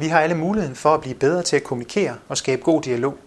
Vi 0.00 0.08
har 0.08 0.20
alle 0.20 0.34
muligheden 0.34 0.76
for 0.76 0.94
at 0.94 1.00
blive 1.00 1.14
bedre 1.14 1.42
til 1.42 1.56
at 1.56 1.64
kommunikere 1.64 2.16
og 2.28 2.36
skabe 2.36 2.62
god 2.62 2.82
dialog. 2.82 3.18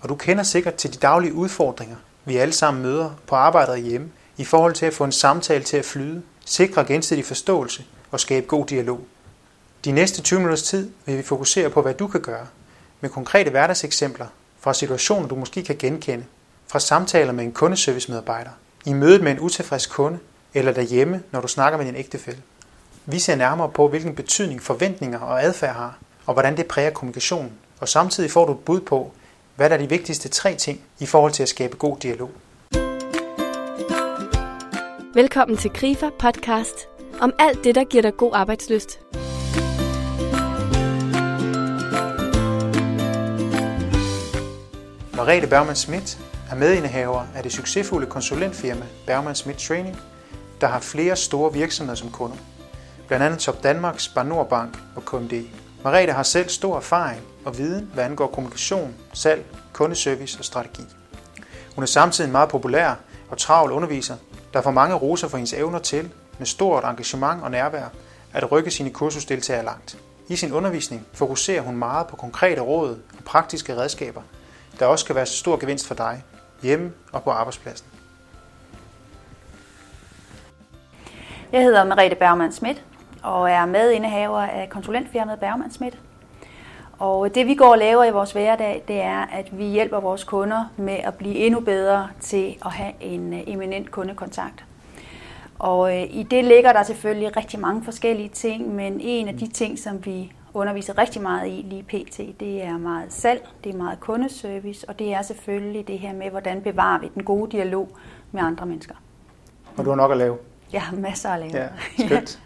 Og 0.00 0.08
du 0.08 0.14
kender 0.14 0.42
sikkert 0.42 0.74
til 0.74 0.92
de 0.92 0.98
daglige 0.98 1.34
udfordringer, 1.34 1.96
vi 2.24 2.36
alle 2.36 2.52
sammen 2.52 2.82
møder 2.82 3.10
på 3.26 3.34
arbejdet 3.34 3.72
og 3.72 3.78
hjemme, 3.78 4.08
i 4.36 4.44
forhold 4.44 4.74
til 4.74 4.86
at 4.86 4.94
få 4.94 5.04
en 5.04 5.12
samtale 5.12 5.64
til 5.64 5.76
at 5.76 5.84
flyde, 5.84 6.22
sikre 6.44 6.84
gensidig 6.84 7.24
forståelse 7.24 7.84
og 8.10 8.20
skabe 8.20 8.46
god 8.46 8.66
dialog. 8.66 9.00
De 9.84 9.92
næste 9.92 10.22
20 10.22 10.38
minutters 10.38 10.62
tid 10.62 10.90
vil 11.06 11.18
vi 11.18 11.22
fokusere 11.22 11.70
på, 11.70 11.82
hvad 11.82 11.94
du 11.94 12.06
kan 12.06 12.20
gøre, 12.20 12.46
med 13.00 13.10
konkrete 13.10 13.50
hverdagseksempler 13.50 14.26
fra 14.60 14.74
situationer, 14.74 15.28
du 15.28 15.34
måske 15.34 15.62
kan 15.62 15.76
genkende, 15.76 16.24
fra 16.66 16.80
samtaler 16.80 17.32
med 17.32 17.44
en 17.44 17.52
kundeservicemedarbejder, 17.52 18.50
i 18.86 18.92
mødet 18.92 19.22
med 19.22 19.32
en 19.32 19.40
utilfreds 19.40 19.86
kunde, 19.86 20.18
eller 20.54 20.72
derhjemme, 20.72 21.22
når 21.30 21.40
du 21.40 21.48
snakker 21.48 21.78
med 21.78 21.86
din 21.86 21.96
ægtefælle. 21.96 22.42
Vi 23.06 23.18
ser 23.18 23.36
nærmere 23.36 23.68
på, 23.68 23.88
hvilken 23.88 24.14
betydning 24.14 24.62
forventninger 24.62 25.18
og 25.18 25.42
adfærd 25.42 25.74
har, 25.74 25.98
og 26.28 26.34
hvordan 26.34 26.56
det 26.56 26.66
præger 26.66 26.90
kommunikationen. 26.90 27.52
Og 27.80 27.88
samtidig 27.88 28.30
får 28.30 28.46
du 28.46 28.52
et 28.52 28.58
bud 28.58 28.80
på, 28.80 29.12
hvad 29.56 29.70
der 29.70 29.76
er 29.76 29.80
de 29.80 29.88
vigtigste 29.88 30.28
tre 30.28 30.54
ting 30.54 30.80
i 30.98 31.06
forhold 31.06 31.32
til 31.32 31.42
at 31.42 31.48
skabe 31.48 31.76
god 31.76 31.96
dialog. 31.96 32.30
Velkommen 35.14 35.56
til 35.56 35.70
Grifer 35.70 36.10
podcast 36.18 36.88
om 37.20 37.32
alt 37.38 37.64
det, 37.64 37.74
der 37.74 37.84
giver 37.84 38.02
dig 38.02 38.16
god 38.16 38.30
arbejdsløst. 38.34 39.00
Marete 45.16 45.46
Bergman 45.46 45.76
Schmidt 45.76 46.18
er 46.50 46.54
medindehaver 46.54 47.26
af 47.34 47.42
det 47.42 47.52
succesfulde 47.52 48.06
konsulentfirma 48.06 48.86
Bergman 49.06 49.34
Schmidt 49.34 49.58
Training, 49.58 49.96
der 50.60 50.66
har 50.66 50.80
flere 50.80 51.16
store 51.16 51.52
virksomheder 51.52 51.96
som 51.96 52.10
kunder. 52.10 52.36
Blandt 53.06 53.24
andet 53.24 53.40
Top 53.40 53.62
Danmarks, 53.62 54.08
Bar 54.08 54.44
Bank 54.50 54.78
og 54.96 55.04
KMD. 55.04 55.67
Marete 55.84 56.12
har 56.12 56.22
selv 56.22 56.48
stor 56.48 56.76
erfaring 56.76 57.22
og 57.44 57.58
viden, 57.58 57.90
hvad 57.94 58.04
angår 58.04 58.26
kommunikation, 58.26 58.94
salg, 59.12 59.44
kundeservice 59.72 60.38
og 60.38 60.44
strategi. 60.44 60.82
Hun 61.74 61.82
er 61.82 61.86
samtidig 61.86 62.28
en 62.28 62.32
meget 62.32 62.48
populær 62.48 62.94
og 63.30 63.38
travl 63.38 63.72
underviser, 63.72 64.16
der 64.52 64.60
får 64.62 64.70
mange 64.70 64.94
roser 64.94 65.28
for 65.28 65.36
hendes 65.36 65.52
evner 65.52 65.78
til, 65.78 66.10
med 66.38 66.46
stort 66.46 66.84
engagement 66.84 67.42
og 67.42 67.50
nærvær, 67.50 67.88
at 68.32 68.52
rykke 68.52 68.70
sine 68.70 68.90
kursusdeltagere 68.90 69.64
langt. 69.64 69.98
I 70.28 70.36
sin 70.36 70.52
undervisning 70.52 71.06
fokuserer 71.12 71.62
hun 71.62 71.76
meget 71.76 72.06
på 72.06 72.16
konkrete 72.16 72.60
råd 72.60 72.90
og 72.90 73.24
praktiske 73.24 73.76
redskaber, 73.76 74.22
der 74.78 74.86
også 74.86 75.06
kan 75.06 75.14
være 75.14 75.26
stor 75.26 75.56
gevinst 75.56 75.86
for 75.86 75.94
dig, 75.94 76.24
hjemme 76.62 76.92
og 77.12 77.22
på 77.22 77.30
arbejdspladsen. 77.30 77.86
Jeg 81.52 81.62
hedder 81.62 81.84
Merete 81.84 82.16
Bergmann 82.16 82.52
Schmidt 82.52 82.84
og 83.22 83.50
er 83.50 83.66
medindehaver 83.66 84.40
af 84.40 84.68
konsulentfirmaet 84.68 85.40
Bergman 85.40 85.70
Schmidt. 85.70 85.98
Og 86.98 87.34
det 87.34 87.46
vi 87.46 87.54
går 87.54 87.70
og 87.72 87.78
laver 87.78 88.04
i 88.04 88.10
vores 88.10 88.32
hverdag, 88.32 88.84
det 88.88 89.00
er, 89.00 89.20
at 89.20 89.58
vi 89.58 89.64
hjælper 89.64 90.00
vores 90.00 90.24
kunder 90.24 90.64
med 90.76 90.96
at 91.04 91.14
blive 91.14 91.34
endnu 91.34 91.60
bedre 91.60 92.08
til 92.20 92.56
at 92.64 92.72
have 92.72 92.92
en 93.00 93.34
øh, 93.34 93.40
eminent 93.46 93.90
kundekontakt. 93.90 94.64
Og 95.58 95.96
øh, 95.96 96.02
i 96.10 96.22
det 96.22 96.44
ligger 96.44 96.72
der 96.72 96.82
selvfølgelig 96.82 97.36
rigtig 97.36 97.60
mange 97.60 97.84
forskellige 97.84 98.28
ting, 98.28 98.74
men 98.74 99.00
en 99.00 99.28
af 99.28 99.38
de 99.38 99.46
ting, 99.46 99.78
som 99.78 100.06
vi 100.06 100.32
underviser 100.54 100.98
rigtig 100.98 101.22
meget 101.22 101.48
i 101.48 101.66
lige 101.68 101.82
pt, 101.82 102.40
det 102.40 102.62
er 102.62 102.78
meget 102.78 103.12
salg, 103.12 103.48
det 103.64 103.74
er 103.74 103.76
meget 103.76 104.00
kundeservice, 104.00 104.88
og 104.88 104.98
det 104.98 105.14
er 105.14 105.22
selvfølgelig 105.22 105.88
det 105.88 105.98
her 105.98 106.12
med, 106.12 106.30
hvordan 106.30 106.62
bevarer 106.62 106.98
vi 106.98 107.10
den 107.14 107.24
gode 107.24 107.50
dialog 107.50 107.88
med 108.32 108.42
andre 108.42 108.66
mennesker. 108.66 108.94
Og 109.76 109.84
du 109.84 109.90
har 109.90 109.96
nok 109.96 110.10
at 110.10 110.16
lave. 110.16 110.36
Jeg 110.72 110.82
har 110.82 110.96
masser 110.96 111.30
at 111.30 111.40
lave. 111.40 111.56
Ja, 111.56 111.68
skønt. 112.06 112.40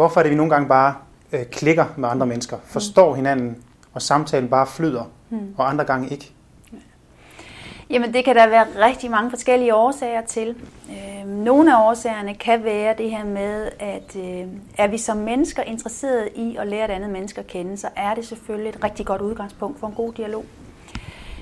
Hvorfor 0.00 0.20
er 0.20 0.22
det, 0.22 0.30
vi 0.30 0.36
nogle 0.36 0.50
gange 0.50 0.68
bare 0.68 0.94
øh, 1.32 1.44
klikker 1.44 1.84
med 1.96 2.08
andre 2.08 2.26
mennesker, 2.26 2.56
forstår 2.64 3.14
hinanden, 3.14 3.56
og 3.92 4.02
samtalen 4.02 4.48
bare 4.48 4.66
flyder, 4.66 5.04
mm. 5.30 5.54
og 5.56 5.68
andre 5.68 5.84
gange 5.84 6.08
ikke? 6.08 6.32
Jamen 7.90 8.14
det 8.14 8.24
kan 8.24 8.36
der 8.36 8.48
være 8.48 8.66
rigtig 8.86 9.10
mange 9.10 9.30
forskellige 9.30 9.74
årsager 9.74 10.20
til. 10.20 10.56
Øh, 10.90 11.28
nogle 11.28 11.76
af 11.76 11.88
årsagerne 11.88 12.34
kan 12.34 12.64
være 12.64 12.94
det 12.98 13.10
her 13.10 13.24
med, 13.24 13.68
at 13.78 14.16
øh, 14.16 14.48
er 14.78 14.88
vi 14.88 14.98
som 14.98 15.16
mennesker 15.16 15.62
interesseret 15.62 16.28
i 16.36 16.56
at 16.56 16.66
lære 16.66 16.84
et 16.84 16.90
andet 16.90 17.10
menneske 17.10 17.40
at 17.40 17.46
kende, 17.46 17.76
så 17.76 17.88
er 17.96 18.14
det 18.14 18.26
selvfølgelig 18.26 18.68
et 18.68 18.84
rigtig 18.84 19.06
godt 19.06 19.20
udgangspunkt 19.22 19.80
for 19.80 19.86
en 19.86 19.94
god 19.94 20.12
dialog. 20.12 20.44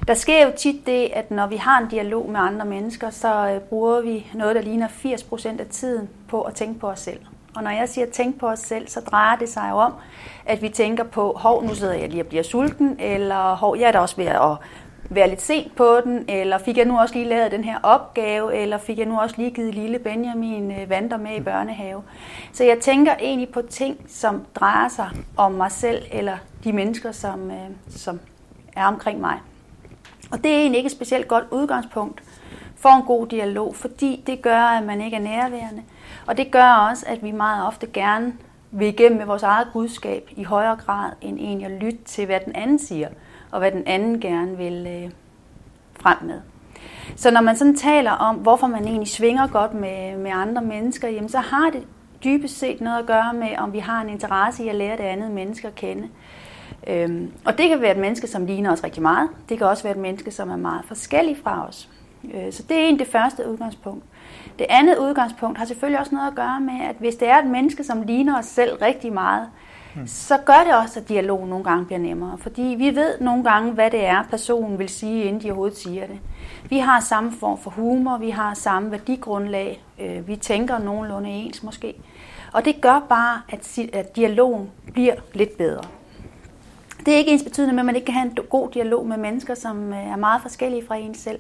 Der 0.09 0.15
sker 0.15 0.47
jo 0.47 0.53
tit 0.59 0.87
det, 0.87 1.11
at 1.13 1.31
når 1.31 1.47
vi 1.47 1.57
har 1.57 1.81
en 1.81 1.89
dialog 1.89 2.31
med 2.31 2.41
andre 2.41 2.67
mennesker, 2.67 3.11
så 3.11 3.51
øh, 3.51 3.61
bruger 3.61 4.01
vi 4.01 4.27
noget, 4.35 4.57
der 4.57 4.63
ligner 4.63 4.89
80% 4.89 5.61
af 5.61 5.67
tiden 5.71 6.09
på 6.29 6.43
at 6.43 6.55
tænke 6.55 6.81
på 6.81 6.89
os 6.89 7.01
selv. 7.01 7.21
Og 7.59 7.65
når 7.65 7.71
jeg 7.71 7.89
siger 7.89 8.07
tænk 8.07 8.41
på 8.41 8.47
os 8.47 8.59
selv, 8.59 8.89
så 8.89 9.01
drejer 9.01 9.37
det 9.37 9.49
sig 9.49 9.69
jo 9.71 9.77
om, 9.77 9.93
at 10.47 10.63
vi 10.63 10.69
tænker 10.69 11.05
på, 11.05 11.33
hov, 11.37 11.65
nu 11.65 11.75
sidder 11.75 11.95
jeg 11.95 12.09
lige 12.09 12.23
og 12.23 12.27
bliver 12.27 12.43
sulten, 12.43 12.97
eller 12.99 13.55
hov, 13.55 13.77
jeg 13.79 13.89
er 13.89 13.93
da 13.93 13.99
også 13.99 14.17
ved 14.17 14.27
at 14.27 14.57
være 15.11 15.29
lidt 15.29 15.43
sent 15.43 15.77
på 15.77 16.01
den, 16.05 16.25
eller 16.29 16.59
fik 16.59 16.77
jeg 16.77 16.85
nu 16.85 16.99
også 16.99 17.15
lige 17.15 17.29
lavet 17.29 17.53
den 17.53 17.65
her 17.65 17.79
opgave, 17.83 18.57
eller 18.57 18.79
fik 18.79 18.99
jeg 18.99 19.07
nu 19.07 19.21
også 19.21 19.35
lige 19.39 19.51
givet 19.51 19.75
lille 19.75 19.99
Benjamin 19.99 20.71
øh, 20.71 20.91
vandter 20.91 21.17
med 21.17 21.37
i 21.37 21.41
børnehave. 21.41 22.03
Så 22.53 22.65
jeg 22.65 22.79
tænker 22.81 23.15
egentlig 23.21 23.49
på 23.49 23.63
ting, 23.63 23.97
som 24.09 24.47
drejer 24.55 24.89
sig 24.89 25.11
om 25.37 25.53
mig 25.53 25.73
selv, 25.73 26.03
eller 26.13 26.37
de 26.65 26.73
mennesker, 26.73 27.13
som, 27.13 27.51
øh, 27.51 27.69
som 27.89 28.21
er 28.77 28.87
omkring 28.87 29.21
mig. 29.21 29.41
Og 30.31 30.39
det 30.45 30.53
er 30.53 30.59
egentlig 30.59 30.79
ikke 30.79 30.87
et 30.87 30.93
specielt 30.93 31.29
godt 31.29 31.45
udgangspunkt 31.51 32.23
for 32.77 32.89
en 32.89 33.03
god 33.03 33.27
dialog, 33.27 33.77
fordi 33.77 34.23
det 34.27 34.43
gør, 34.43 34.61
at 34.61 34.85
man 34.85 35.01
ikke 35.01 35.17
er 35.17 35.21
nærværende. 35.21 35.83
Og 36.27 36.37
det 36.37 36.51
gør 36.51 36.89
også, 36.91 37.05
at 37.09 37.23
vi 37.23 37.31
meget 37.31 37.67
ofte 37.67 37.87
gerne 37.87 38.33
vil 38.71 38.89
igennem 38.89 39.19
med 39.19 39.27
vores 39.27 39.43
eget 39.43 39.69
budskab 39.73 40.31
i 40.37 40.45
højere 40.45 40.77
grad, 40.77 41.11
end 41.21 41.39
egentlig 41.39 41.67
at 41.67 41.83
lytte 41.83 41.99
til, 42.05 42.27
hvad 42.27 42.41
den 42.45 42.57
anden 42.57 42.79
siger, 42.79 43.09
og 43.51 43.59
hvad 43.59 43.73
den 43.73 43.83
anden 43.87 44.21
gerne 44.21 44.57
vil 44.57 44.87
øh, 44.87 45.11
frem 46.01 46.17
med. 46.23 46.41
Så 47.17 47.31
når 47.31 47.41
man 47.41 47.57
sådan 47.57 47.77
taler 47.77 48.11
om, 48.11 48.37
hvorfor 48.37 48.67
man 48.67 48.85
egentlig 48.85 49.09
svinger 49.09 49.47
godt 49.47 49.75
med, 49.75 50.17
med 50.17 50.31
andre 50.31 50.63
mennesker, 50.63 51.09
jamen 51.09 51.29
så 51.29 51.39
har 51.39 51.71
det 51.71 51.83
dybest 52.25 52.59
set 52.59 52.81
noget 52.81 52.99
at 52.99 53.07
gøre 53.07 53.35
med, 53.35 53.49
om 53.59 53.73
vi 53.73 53.79
har 53.79 54.01
en 54.01 54.09
interesse 54.09 54.65
i 54.65 54.69
at 54.69 54.75
lære 54.75 54.97
det 54.97 55.03
andet 55.03 55.31
menneske 55.31 55.67
at 55.69 55.75
kende. 55.75 56.09
Øhm, 56.87 57.33
og 57.45 57.59
det 57.59 57.69
kan 57.69 57.81
være 57.81 57.93
et 57.93 57.99
menneske, 57.99 58.27
som 58.27 58.47
ligner 58.47 58.73
os 58.73 58.85
rigtig 58.85 59.03
meget. 59.03 59.29
Det 59.49 59.59
kan 59.59 59.67
også 59.67 59.83
være 59.83 59.93
et 59.93 60.01
menneske, 60.01 60.31
som 60.31 60.51
er 60.51 60.57
meget 60.57 60.85
forskellig 60.85 61.37
fra 61.45 61.67
os. 61.69 61.89
Øh, 62.35 62.53
så 62.53 62.63
det 62.63 62.77
er 62.77 62.81
egentlig 62.81 63.07
det 63.07 63.13
første 63.13 63.51
udgangspunkt. 63.51 64.05
Det 64.59 64.67
andet 64.69 64.97
udgangspunkt 64.99 65.59
har 65.59 65.65
selvfølgelig 65.65 66.01
også 66.01 66.15
noget 66.15 66.29
at 66.29 66.35
gøre 66.35 66.61
med, 66.61 66.89
at 66.89 66.97
hvis 66.99 67.17
det 67.17 67.29
er 67.29 67.39
et 67.39 67.47
menneske, 67.47 67.85
som 67.85 68.03
ligner 68.03 68.39
os 68.39 68.47
selv 68.47 68.75
rigtig 68.83 69.13
meget, 69.13 69.49
mm. 69.97 70.07
så 70.07 70.39
gør 70.45 70.65
det 70.67 70.75
også, 70.75 71.01
at 71.01 71.09
dialogen 71.09 71.51
nogle 71.51 71.65
gange 71.65 71.85
bliver 71.85 71.99
nemmere. 71.99 72.39
Fordi 72.39 72.63
vi 72.63 72.97
ved 72.97 73.21
nogle 73.21 73.45
gange, 73.45 73.73
hvad 73.73 73.91
det 73.91 74.07
er, 74.07 74.23
personen 74.31 74.79
vil 74.79 74.89
sige, 74.89 75.25
inden 75.25 75.43
de 75.43 75.47
overhovedet 75.47 75.79
siger 75.79 76.07
det. 76.07 76.19
Vi 76.71 76.79
har 76.79 77.01
samme 77.01 77.33
form 77.33 77.59
for 77.59 77.71
humor, 77.71 78.19
vi 78.19 78.31
har 78.31 78.55
samme 78.55 78.91
værdigrundlag, 78.91 79.83
øh, 80.01 80.29
vi 80.29 80.37
tænker 80.37 80.79
nogenlunde 80.79 81.31
ens 81.31 81.63
måske. 81.63 81.95
Og 82.53 82.65
det 82.65 82.81
gør 82.81 83.07
bare, 83.09 83.41
at, 83.49 83.79
at 83.93 84.17
dialogen 84.17 84.71
bliver 84.93 85.15
lidt 85.35 85.59
bedre. 85.59 85.83
Det 87.07 87.15
er 87.15 87.19
ikke 87.19 87.31
ens 87.31 87.43
betydende 87.43 87.75
med, 87.75 87.81
at 87.81 87.87
man 87.87 87.95
ikke 87.95 88.07
kan 88.07 88.15
have 88.15 88.27
en 88.27 88.39
god 88.51 88.71
dialog 88.71 89.07
med 89.07 89.17
mennesker, 89.17 89.55
som 89.55 89.93
øh, 89.93 90.13
er 90.13 90.17
meget 90.17 90.43
forskellige 90.43 90.87
fra 90.87 90.97
en 90.97 91.15
selv. 91.15 91.39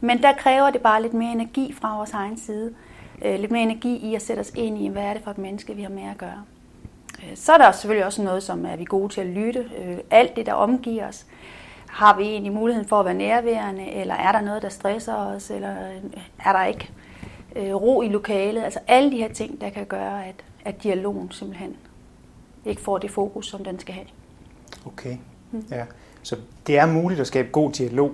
Men 0.00 0.22
der 0.22 0.32
kræver 0.32 0.70
det 0.70 0.80
bare 0.80 1.02
lidt 1.02 1.14
mere 1.14 1.32
energi 1.32 1.72
fra 1.80 1.96
vores 1.96 2.12
egen 2.12 2.38
side. 2.38 2.74
Øh, 3.24 3.40
lidt 3.40 3.50
mere 3.50 3.62
energi 3.62 3.96
i 3.96 4.14
at 4.14 4.22
sætte 4.22 4.40
os 4.40 4.52
ind 4.54 4.78
i, 4.78 4.88
hvad 4.88 5.02
er 5.02 5.12
det 5.12 5.22
for 5.24 5.30
et 5.30 5.38
menneske, 5.38 5.76
vi 5.76 5.82
har 5.82 5.90
med 5.90 6.02
at 6.10 6.18
gøre. 6.18 6.42
Øh, 7.22 7.36
så 7.36 7.52
er 7.52 7.58
der 7.58 7.72
selvfølgelig 7.72 8.06
også 8.06 8.22
noget, 8.22 8.42
som 8.42 8.66
er 8.66 8.76
vi 8.76 8.84
gode 8.84 9.12
til 9.12 9.20
at 9.20 9.26
lytte. 9.26 9.64
alt 10.10 10.36
det, 10.36 10.46
der 10.46 10.52
omgiver 10.52 11.08
os. 11.08 11.26
Har 11.88 12.16
vi 12.16 12.24
egentlig 12.24 12.52
muligheden 12.52 12.88
for 12.88 13.00
at 13.00 13.04
være 13.04 13.14
nærværende, 13.14 13.90
eller 13.90 14.14
er 14.14 14.32
der 14.32 14.40
noget, 14.40 14.62
der 14.62 14.68
stresser 14.68 15.14
os, 15.14 15.50
eller 15.50 15.74
er 16.44 16.52
der 16.52 16.64
ikke 16.64 16.90
ro 17.56 18.02
i 18.02 18.08
lokalet? 18.08 18.62
Altså 18.62 18.80
alle 18.88 19.10
de 19.10 19.16
her 19.16 19.32
ting, 19.32 19.60
der 19.60 19.70
kan 19.70 19.86
gøre, 19.86 20.26
at, 20.26 20.34
at 20.64 20.82
dialogen 20.82 21.30
simpelthen 21.30 21.76
ikke 22.64 22.82
får 22.82 22.98
det 22.98 23.10
fokus, 23.10 23.46
som 23.46 23.64
den 23.64 23.78
skal 23.78 23.94
have. 23.94 24.06
Okay, 24.86 25.16
mm. 25.50 25.64
ja. 25.70 25.84
Så 26.22 26.36
det 26.66 26.78
er 26.78 26.86
muligt 26.86 27.20
at 27.20 27.26
skabe 27.26 27.48
god 27.48 27.72
dialog 27.72 28.12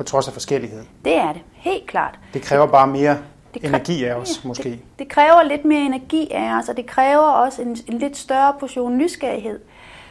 på 0.00 0.04
trods 0.04 0.28
af 0.28 0.32
forskellighed? 0.32 0.84
Det 1.04 1.16
er 1.16 1.32
det, 1.32 1.42
helt 1.52 1.86
klart. 1.86 2.18
Det 2.34 2.42
kræver 2.42 2.66
bare 2.66 2.86
mere 2.86 3.18
det 3.54 3.62
kræver, 3.62 3.74
energi 3.74 4.04
af 4.04 4.14
os, 4.14 4.44
måske? 4.44 4.70
Det, 4.70 4.80
det 4.98 5.08
kræver 5.08 5.42
lidt 5.42 5.64
mere 5.64 5.80
energi 5.80 6.30
af 6.30 6.58
os, 6.58 6.68
og 6.68 6.76
det 6.76 6.86
kræver 6.86 7.22
også 7.22 7.62
en, 7.62 7.76
en 7.86 7.98
lidt 7.98 8.16
større 8.16 8.54
portion 8.60 8.98
nysgerrighed. 8.98 9.60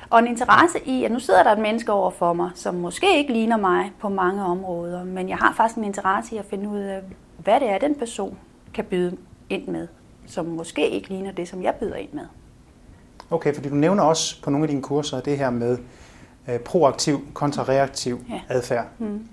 Og 0.10 0.20
en 0.20 0.28
interesse 0.28 0.80
i, 0.86 1.04
at 1.04 1.12
nu 1.12 1.20
sidder 1.20 1.44
der 1.44 1.52
et 1.52 1.60
menneske 1.60 1.92
over 1.92 2.12
for 2.12 2.34
mig, 2.34 2.50
som 2.56 2.76
måske 2.76 3.18
ikke 3.18 3.34
ligner 3.34 3.58
mig 3.58 3.92
på 4.00 4.10
mange 4.10 4.44
områder, 4.44 5.04
men 5.04 5.30
jeg 5.30 5.38
har 5.38 5.54
faktisk 5.58 5.78
en 5.78 5.84
interesse 5.84 6.36
i 6.36 6.38
at 6.38 6.46
finde 6.46 6.70
ud 6.70 6.80
af, 6.80 7.02
hvad 7.38 7.60
det 7.60 7.70
er, 7.70 7.78
den 7.78 7.96
person 7.96 8.38
kan 8.74 8.86
byde 8.86 9.18
ind 9.50 9.68
med, 9.68 9.88
som 10.28 10.46
måske 10.46 10.90
ikke 10.90 11.10
ligner 11.10 11.32
det, 11.32 11.48
som 11.48 11.64
jeg 11.64 11.76
byder 11.76 11.96
ind 11.96 12.10
med. 12.14 12.26
Okay, 13.32 13.54
fordi 13.54 13.70
du 13.70 13.76
nævner 13.76 14.04
også 14.04 14.44
på 14.44 14.50
nogle 14.50 14.64
af 14.64 14.68
dine 14.68 14.82
kurser 14.82 15.20
det 15.20 15.38
her 15.38 15.50
med 15.50 15.78
øh, 16.50 16.60
proaktiv 16.60 17.22
kontra 17.34 17.64
reaktiv 17.64 18.20
ja. 18.30 18.42
adfærd. 18.50 18.86
Mm. 19.00 19.26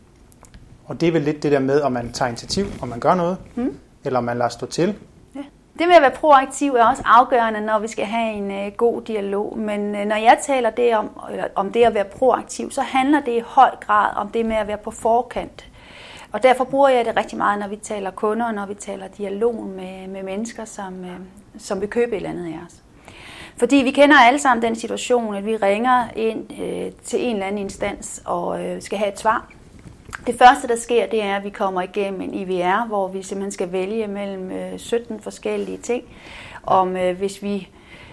Og 0.87 1.01
det 1.01 1.09
er 1.09 1.13
vel 1.13 1.23
lidt 1.23 1.43
det 1.43 1.53
der 1.53 1.59
med, 1.59 1.81
om 1.81 1.93
man 1.93 2.13
tager 2.13 2.29
initiativ, 2.29 2.67
om 2.83 2.89
man 2.89 3.01
gør 3.01 3.15
noget, 3.15 3.39
mm. 3.55 3.79
eller 4.05 4.19
om 4.19 4.25
man 4.25 4.39
lader 4.39 4.51
stå 4.51 4.67
til. 4.67 4.95
Ja. 5.35 5.41
Det 5.79 5.89
med 5.89 5.97
at 5.97 6.03
være 6.03 6.11
proaktiv 6.11 6.73
er 6.73 6.85
også 6.85 7.03
afgørende, 7.05 7.61
når 7.61 7.79
vi 7.79 7.89
skal 7.89 8.05
have 8.05 8.33
en 8.33 8.51
øh, 8.51 8.73
god 8.77 9.03
dialog. 9.03 9.59
Men 9.59 9.95
øh, 9.95 10.07
når 10.07 10.17
jeg 10.17 10.39
taler 10.43 10.71
det 10.71 10.97
om, 10.97 11.11
eller, 11.31 11.45
om 11.55 11.73
det 11.73 11.83
at 11.83 11.95
være 11.95 12.05
proaktiv, 12.05 12.71
så 12.71 12.81
handler 12.81 13.21
det 13.21 13.33
i 13.33 13.43
høj 13.47 13.71
grad 13.81 14.17
om 14.17 14.29
det 14.29 14.47
med 14.47 14.57
at 14.57 14.67
være 14.67 14.79
på 14.79 14.91
forkant. 14.91 15.67
Og 16.33 16.43
derfor 16.43 16.65
bruger 16.65 16.89
jeg 16.89 17.05
det 17.05 17.17
rigtig 17.17 17.39
meget, 17.39 17.59
når 17.59 17.69
vi 17.69 17.77
taler 17.77 18.11
kunder, 18.11 18.47
og 18.47 18.55
når 18.55 18.67
vi 18.67 18.75
taler 18.75 19.09
dialog 19.09 19.67
med, 19.67 20.09
med 20.09 20.23
mennesker, 20.23 20.65
som, 20.65 21.05
øh, 21.05 21.21
som 21.59 21.81
vil 21.81 21.89
købe 21.89 22.13
et 22.13 22.17
eller 22.17 22.31
andet 22.31 22.45
af 22.45 22.59
os. 22.67 22.83
Fordi 23.57 23.77
vi 23.77 23.91
kender 23.91 24.17
alle 24.17 24.39
sammen 24.39 24.63
den 24.63 24.77
situation, 24.77 25.35
at 25.35 25.47
vi 25.47 25.57
ringer 25.57 26.09
ind 26.17 26.63
øh, 26.63 26.93
til 27.05 27.25
en 27.25 27.33
eller 27.33 27.47
anden 27.47 27.59
instans 27.59 28.23
og 28.25 28.65
øh, 28.65 28.83
skal 28.83 28.99
have 28.99 29.13
et 29.13 29.19
svar. 29.19 29.49
Det 30.27 30.39
første, 30.39 30.69
der 30.69 30.77
sker, 30.77 31.07
det 31.07 31.23
er, 31.23 31.37
at 31.37 31.45
vi 31.45 31.51
kommer 31.51 31.83
igennem 31.83 32.21
en 32.21 32.35
IVR, 32.35 32.87
hvor 32.87 33.09
vi 33.09 33.23
simpelthen 33.23 33.53
skal 33.53 33.73
vælge 33.73 34.07
mellem 34.07 34.51
øh, 34.51 34.79
17 34.79 35.21
forskellige 35.21 35.79
ting. 35.79 36.05
Om 36.63 36.97
øh, 36.97 37.17
hvis 37.19 37.43
vi 37.43 37.69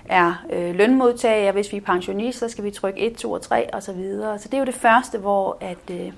er 0.10 0.45
øh, 0.50 0.75
lønmodtager, 0.75 1.51
hvis 1.51 1.71
vi 1.71 1.77
er 1.77 1.81
pensionist, 1.81 2.39
så 2.39 2.50
skal 2.50 2.63
vi 2.63 2.71
trykke 2.71 3.00
1, 3.00 3.15
2 3.15 3.31
og 3.31 3.42
3 3.42 3.69
osv. 3.74 3.81
Så, 3.81 3.94
videre. 3.94 4.39
så 4.39 4.48
det 4.48 4.54
er 4.54 4.60
jo 4.60 4.65
det 4.65 4.74
første, 4.74 5.18
hvor 5.18 5.57
at, 5.62 5.77
øh, 5.92 6.13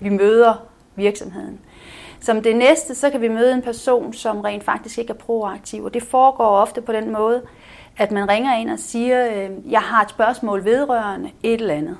vi 0.00 0.08
møder 0.08 0.54
virksomheden. 0.96 1.60
Som 2.20 2.42
det 2.42 2.56
næste, 2.56 2.94
så 2.94 3.10
kan 3.10 3.20
vi 3.20 3.28
møde 3.28 3.54
en 3.54 3.62
person, 3.62 4.12
som 4.12 4.40
rent 4.40 4.64
faktisk 4.64 4.98
ikke 4.98 5.12
er 5.12 5.18
proaktiv, 5.18 5.84
og 5.84 5.94
det 5.94 6.02
foregår 6.02 6.48
ofte 6.48 6.80
på 6.80 6.92
den 6.92 7.12
måde, 7.12 7.42
at 7.96 8.10
man 8.10 8.28
ringer 8.28 8.56
ind 8.56 8.70
og 8.70 8.78
siger, 8.78 9.26
øh, 9.34 9.72
jeg 9.72 9.80
har 9.80 10.02
et 10.02 10.10
spørgsmål 10.10 10.64
vedrørende 10.64 11.30
et 11.42 11.60
eller 11.60 11.74
andet. 11.74 11.96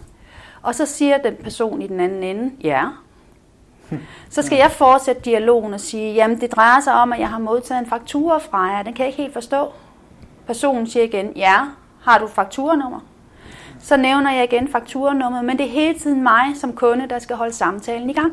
Og 0.63 0.75
så 0.75 0.87
siger 0.87 1.19
den 1.19 1.37
person 1.37 1.83
i 1.83 1.87
den 1.87 2.01
anden 2.01 2.23
ende, 2.23 2.53
ja. 2.65 2.85
Så 4.31 4.43
skal 4.43 4.59
jeg 4.59 4.71
fortsætte 4.71 5.23
dialogen 5.23 5.75
og 5.75 5.81
sige, 5.81 6.15
jamen 6.15 6.41
det 6.41 6.53
drejer 6.53 6.81
sig 6.81 6.95
om, 6.95 7.13
at 7.13 7.21
jeg 7.21 7.29
har 7.29 7.39
modtaget 7.39 7.81
en 7.81 7.87
faktura 7.87 8.39
fra 8.39 8.59
jer, 8.59 8.83
den 8.83 8.95
kan 8.95 9.05
jeg 9.05 9.09
ikke 9.09 9.23
helt 9.23 9.33
forstå. 9.33 9.73
Personen 10.47 10.87
siger 10.87 11.05
igen, 11.05 11.33
ja, 11.37 11.57
har 12.03 12.19
du 12.19 12.27
fakturanummer? 12.27 13.01
Så 13.79 13.97
nævner 13.97 14.33
jeg 14.33 14.45
igen 14.45 14.69
fakturanummer, 14.69 15.43
men 15.43 15.59
det 15.59 15.67
er 15.67 15.71
hele 15.71 15.99
tiden 15.99 16.23
mig 16.23 16.57
som 16.57 16.73
kunde, 16.73 17.09
der 17.09 17.19
skal 17.19 17.37
holde 17.37 17.53
samtalen 17.53 18.11
i 18.11 18.13
gang. 18.13 18.33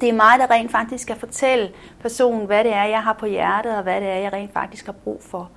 Det 0.00 0.08
er 0.08 0.12
mig, 0.12 0.38
der 0.38 0.50
rent 0.50 0.70
faktisk 0.70 1.02
skal 1.02 1.16
fortælle 1.16 1.70
personen, 2.00 2.46
hvad 2.46 2.64
det 2.64 2.72
er, 2.72 2.84
jeg 2.84 3.02
har 3.02 3.12
på 3.12 3.26
hjertet, 3.26 3.76
og 3.76 3.82
hvad 3.82 4.00
det 4.00 4.08
er, 4.08 4.14
jeg 4.14 4.32
rent 4.32 4.52
faktisk 4.52 4.86
har 4.86 4.92
brug 4.92 5.22
for. 5.30 5.50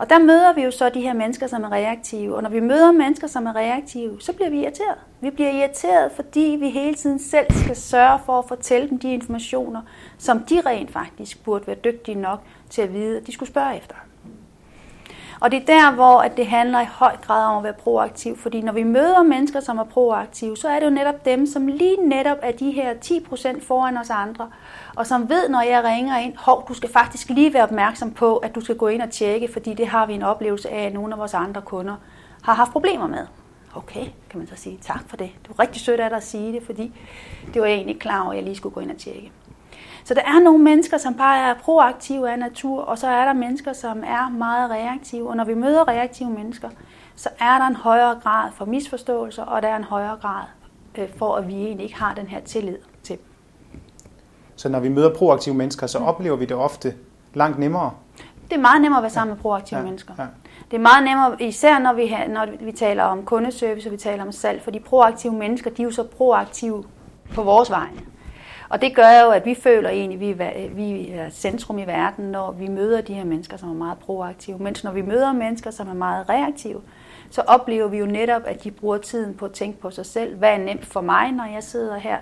Og 0.00 0.10
der 0.10 0.18
møder 0.18 0.52
vi 0.52 0.62
jo 0.62 0.70
så 0.70 0.88
de 0.88 1.00
her 1.00 1.12
mennesker, 1.12 1.46
som 1.46 1.64
er 1.64 1.72
reaktive. 1.72 2.36
Og 2.36 2.42
når 2.42 2.50
vi 2.50 2.60
møder 2.60 2.92
mennesker, 2.92 3.26
som 3.26 3.46
er 3.46 3.56
reaktive, 3.56 4.20
så 4.20 4.32
bliver 4.32 4.50
vi 4.50 4.62
irriteret. 4.62 4.98
Vi 5.20 5.30
bliver 5.30 5.50
irriteret, 5.50 6.12
fordi 6.12 6.56
vi 6.60 6.70
hele 6.70 6.94
tiden 6.94 7.18
selv 7.18 7.46
skal 7.52 7.76
sørge 7.76 8.18
for 8.26 8.38
at 8.38 8.44
fortælle 8.48 8.88
dem 8.88 8.98
de 8.98 9.12
informationer, 9.12 9.82
som 10.18 10.40
de 10.40 10.60
rent 10.60 10.90
faktisk 10.90 11.44
burde 11.44 11.66
være 11.66 11.76
dygtige 11.76 12.14
nok 12.14 12.40
til 12.70 12.82
at 12.82 12.92
vide, 12.92 13.16
at 13.16 13.26
de 13.26 13.32
skulle 13.32 13.48
spørge 13.48 13.76
efter. 13.76 13.94
Og 15.40 15.50
det 15.50 15.62
er 15.62 15.66
der, 15.66 15.94
hvor 15.94 16.18
at 16.20 16.36
det 16.36 16.46
handler 16.46 16.80
i 16.80 16.86
høj 16.90 17.16
grad 17.16 17.46
om 17.46 17.56
at 17.56 17.64
være 17.64 17.72
proaktiv, 17.72 18.36
fordi 18.36 18.60
når 18.60 18.72
vi 18.72 18.82
møder 18.82 19.22
mennesker, 19.22 19.60
som 19.60 19.78
er 19.78 19.84
proaktive, 19.84 20.56
så 20.56 20.68
er 20.68 20.78
det 20.78 20.86
jo 20.86 20.90
netop 20.90 21.24
dem, 21.24 21.46
som 21.46 21.66
lige 21.66 21.96
netop 21.96 22.36
er 22.42 22.52
de 22.52 22.70
her 22.70 22.94
10% 22.94 23.66
foran 23.66 23.96
os 23.96 24.10
andre, 24.10 24.50
og 24.96 25.06
som 25.06 25.28
ved, 25.28 25.48
når 25.48 25.60
jeg 25.60 25.84
ringer 25.84 26.18
ind, 26.18 26.36
hov, 26.36 26.68
du 26.68 26.74
skal 26.74 26.90
faktisk 26.90 27.28
lige 27.28 27.54
være 27.54 27.62
opmærksom 27.62 28.10
på, 28.10 28.36
at 28.36 28.54
du 28.54 28.60
skal 28.60 28.76
gå 28.76 28.88
ind 28.88 29.02
og 29.02 29.10
tjekke, 29.10 29.52
fordi 29.52 29.74
det 29.74 29.86
har 29.86 30.06
vi 30.06 30.14
en 30.14 30.22
oplevelse 30.22 30.70
af, 30.70 30.86
at 30.86 30.94
nogle 30.94 31.12
af 31.12 31.18
vores 31.18 31.34
andre 31.34 31.62
kunder 31.62 31.96
har 32.42 32.54
haft 32.54 32.72
problemer 32.72 33.06
med. 33.06 33.26
Okay, 33.74 34.04
kan 34.30 34.38
man 34.38 34.46
så 34.46 34.56
sige, 34.56 34.78
tak 34.82 35.08
for 35.08 35.16
det. 35.16 35.30
Det 35.42 35.58
var 35.58 35.62
rigtig 35.62 35.80
sødt 35.80 36.00
af 36.00 36.10
dig 36.10 36.16
at 36.16 36.22
sige 36.22 36.52
det, 36.52 36.62
fordi 36.66 36.92
det 37.54 37.62
var 37.62 37.68
jeg 37.68 37.76
egentlig 37.76 38.00
klar 38.00 38.22
over, 38.22 38.30
at 38.30 38.36
jeg 38.36 38.44
lige 38.44 38.56
skulle 38.56 38.74
gå 38.74 38.80
ind 38.80 38.90
og 38.90 38.98
tjekke. 38.98 39.32
Så 40.04 40.14
der 40.14 40.20
er 40.20 40.40
nogle 40.40 40.64
mennesker, 40.64 40.98
som 40.98 41.14
bare 41.14 41.38
er 41.38 41.54
proaktive 41.54 42.30
af 42.30 42.38
natur, 42.38 42.82
og 42.82 42.98
så 42.98 43.06
er 43.06 43.24
der 43.24 43.32
mennesker, 43.32 43.72
som 43.72 44.02
er 44.06 44.30
meget 44.30 44.70
reaktive. 44.70 45.28
Og 45.28 45.36
når 45.36 45.44
vi 45.44 45.54
møder 45.54 45.88
reaktive 45.88 46.30
mennesker, 46.30 46.68
så 47.16 47.28
er 47.40 47.58
der 47.58 47.66
en 47.66 47.76
højere 47.76 48.20
grad 48.22 48.50
for 48.54 48.64
misforståelser, 48.64 49.42
og 49.42 49.62
der 49.62 49.68
er 49.68 49.76
en 49.76 49.84
højere 49.84 50.16
grad 50.20 50.44
øh, 50.98 51.08
for, 51.16 51.36
at 51.36 51.48
vi 51.48 51.54
egentlig 51.54 51.84
ikke 51.84 51.96
har 51.96 52.14
den 52.14 52.26
her 52.26 52.40
tillid 52.40 52.78
til 53.02 53.16
dem. 53.16 53.24
Så 54.56 54.68
når 54.68 54.80
vi 54.80 54.88
møder 54.88 55.14
proaktive 55.14 55.54
mennesker, 55.54 55.86
så 55.86 55.98
mm. 55.98 56.04
oplever 56.04 56.36
vi 56.36 56.44
det 56.44 56.56
ofte 56.56 56.94
langt 57.34 57.58
nemmere? 57.58 57.90
Det 58.50 58.56
er 58.56 58.60
meget 58.60 58.82
nemmere 58.82 58.98
at 58.98 59.02
være 59.02 59.10
sammen 59.10 59.34
med 59.34 59.42
proaktive 59.42 59.78
ja. 59.78 59.84
mennesker. 59.84 60.14
Ja. 60.18 60.26
Det 60.70 60.76
er 60.76 60.80
meget 60.80 61.04
nemmere, 61.04 61.42
især 61.42 61.78
når 61.78 61.92
vi, 61.92 62.14
når 62.28 62.46
vi 62.64 62.72
taler 62.72 63.02
om 63.02 63.24
kundeservice 63.24 63.88
og 63.88 63.92
vi 63.92 63.96
taler 63.96 64.24
om 64.24 64.32
salg, 64.32 64.62
for 64.62 64.70
de 64.70 64.80
proaktive 64.80 65.32
mennesker, 65.32 65.70
de 65.70 65.82
er 65.82 65.84
jo 65.84 65.90
så 65.90 66.04
proaktive 66.04 66.84
på 67.34 67.42
vores 67.42 67.70
vegne. 67.70 68.00
Og 68.70 68.80
det 68.80 68.96
gør 68.96 69.20
jo, 69.24 69.30
at 69.30 69.44
vi 69.44 69.54
føler 69.54 69.90
egentlig, 69.90 70.40
at 70.40 70.76
vi, 70.76 71.10
er 71.10 71.30
centrum 71.30 71.78
i 71.78 71.84
verden, 71.84 72.24
når 72.24 72.52
vi 72.52 72.68
møder 72.68 73.00
de 73.00 73.14
her 73.14 73.24
mennesker, 73.24 73.56
som 73.56 73.68
er 73.68 73.74
meget 73.74 73.98
proaktive. 73.98 74.58
Mens 74.58 74.84
når 74.84 74.92
vi 74.92 75.02
møder 75.02 75.32
mennesker, 75.32 75.70
som 75.70 75.88
er 75.88 75.94
meget 75.94 76.28
reaktive, 76.28 76.80
så 77.30 77.40
oplever 77.40 77.88
vi 77.88 77.98
jo 77.98 78.06
netop, 78.06 78.42
at 78.44 78.64
de 78.64 78.70
bruger 78.70 78.98
tiden 78.98 79.34
på 79.34 79.44
at 79.44 79.52
tænke 79.52 79.80
på 79.80 79.90
sig 79.90 80.06
selv. 80.06 80.36
Hvad 80.36 80.50
er 80.50 80.58
nemt 80.58 80.86
for 80.86 81.00
mig, 81.00 81.32
når 81.32 81.44
jeg 81.44 81.62
sidder 81.62 81.98
her? 81.98 82.18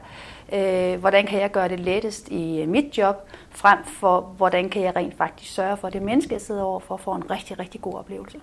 Øh, 0.53 1.01
hvordan 1.01 1.27
kan 1.27 1.41
jeg 1.41 1.51
gøre 1.51 1.69
det 1.69 1.81
lettest 1.81 2.29
i 2.29 2.67
mit 2.67 2.99
job? 2.99 3.29
Frem 3.51 3.79
for, 3.85 4.21
hvordan 4.21 4.69
kan 4.69 4.83
jeg 4.83 4.97
rent 4.97 5.17
faktisk 5.17 5.55
sørge 5.55 5.77
for, 5.77 5.87
at 5.87 5.93
det 5.93 6.03
menneske, 6.03 6.33
jeg 6.33 6.41
sidder 6.41 6.63
overfor, 6.63 6.97
får 6.97 7.17
en 7.17 7.31
rigtig, 7.31 7.59
rigtig 7.59 7.81
god 7.81 7.95
oplevelse. 7.95 8.39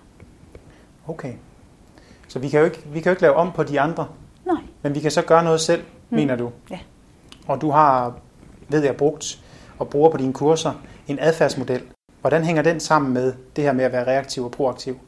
Okay. 1.08 1.32
Så 2.28 2.38
vi 2.38 2.48
kan 2.48 2.60
jo 2.60 2.64
ikke, 2.64 2.82
vi 2.86 3.00
kan 3.00 3.10
jo 3.10 3.12
ikke 3.12 3.22
lave 3.22 3.34
om 3.34 3.52
på 3.52 3.62
de 3.62 3.80
andre? 3.80 4.06
Nej. 4.44 4.62
Men 4.82 4.94
vi 4.94 5.00
kan 5.00 5.10
så 5.10 5.22
gøre 5.22 5.44
noget 5.44 5.60
selv, 5.60 5.82
mm. 6.10 6.16
mener 6.16 6.36
du? 6.36 6.52
Ja 6.70 6.78
og 7.46 7.60
du 7.60 7.70
har, 7.70 8.14
ved 8.68 8.84
jeg, 8.84 8.96
brugt 8.96 9.38
og 9.78 9.88
bruger 9.88 10.10
på 10.10 10.16
dine 10.16 10.32
kurser 10.32 10.72
en 11.08 11.18
adfærdsmodel. 11.20 11.82
Hvordan 12.20 12.44
hænger 12.44 12.62
den 12.62 12.80
sammen 12.80 13.14
med 13.14 13.32
det 13.56 13.64
her 13.64 13.72
med 13.72 13.84
at 13.84 13.92
være 13.92 14.06
reaktiv 14.06 14.44
og 14.44 14.50
proaktiv? 14.50 14.98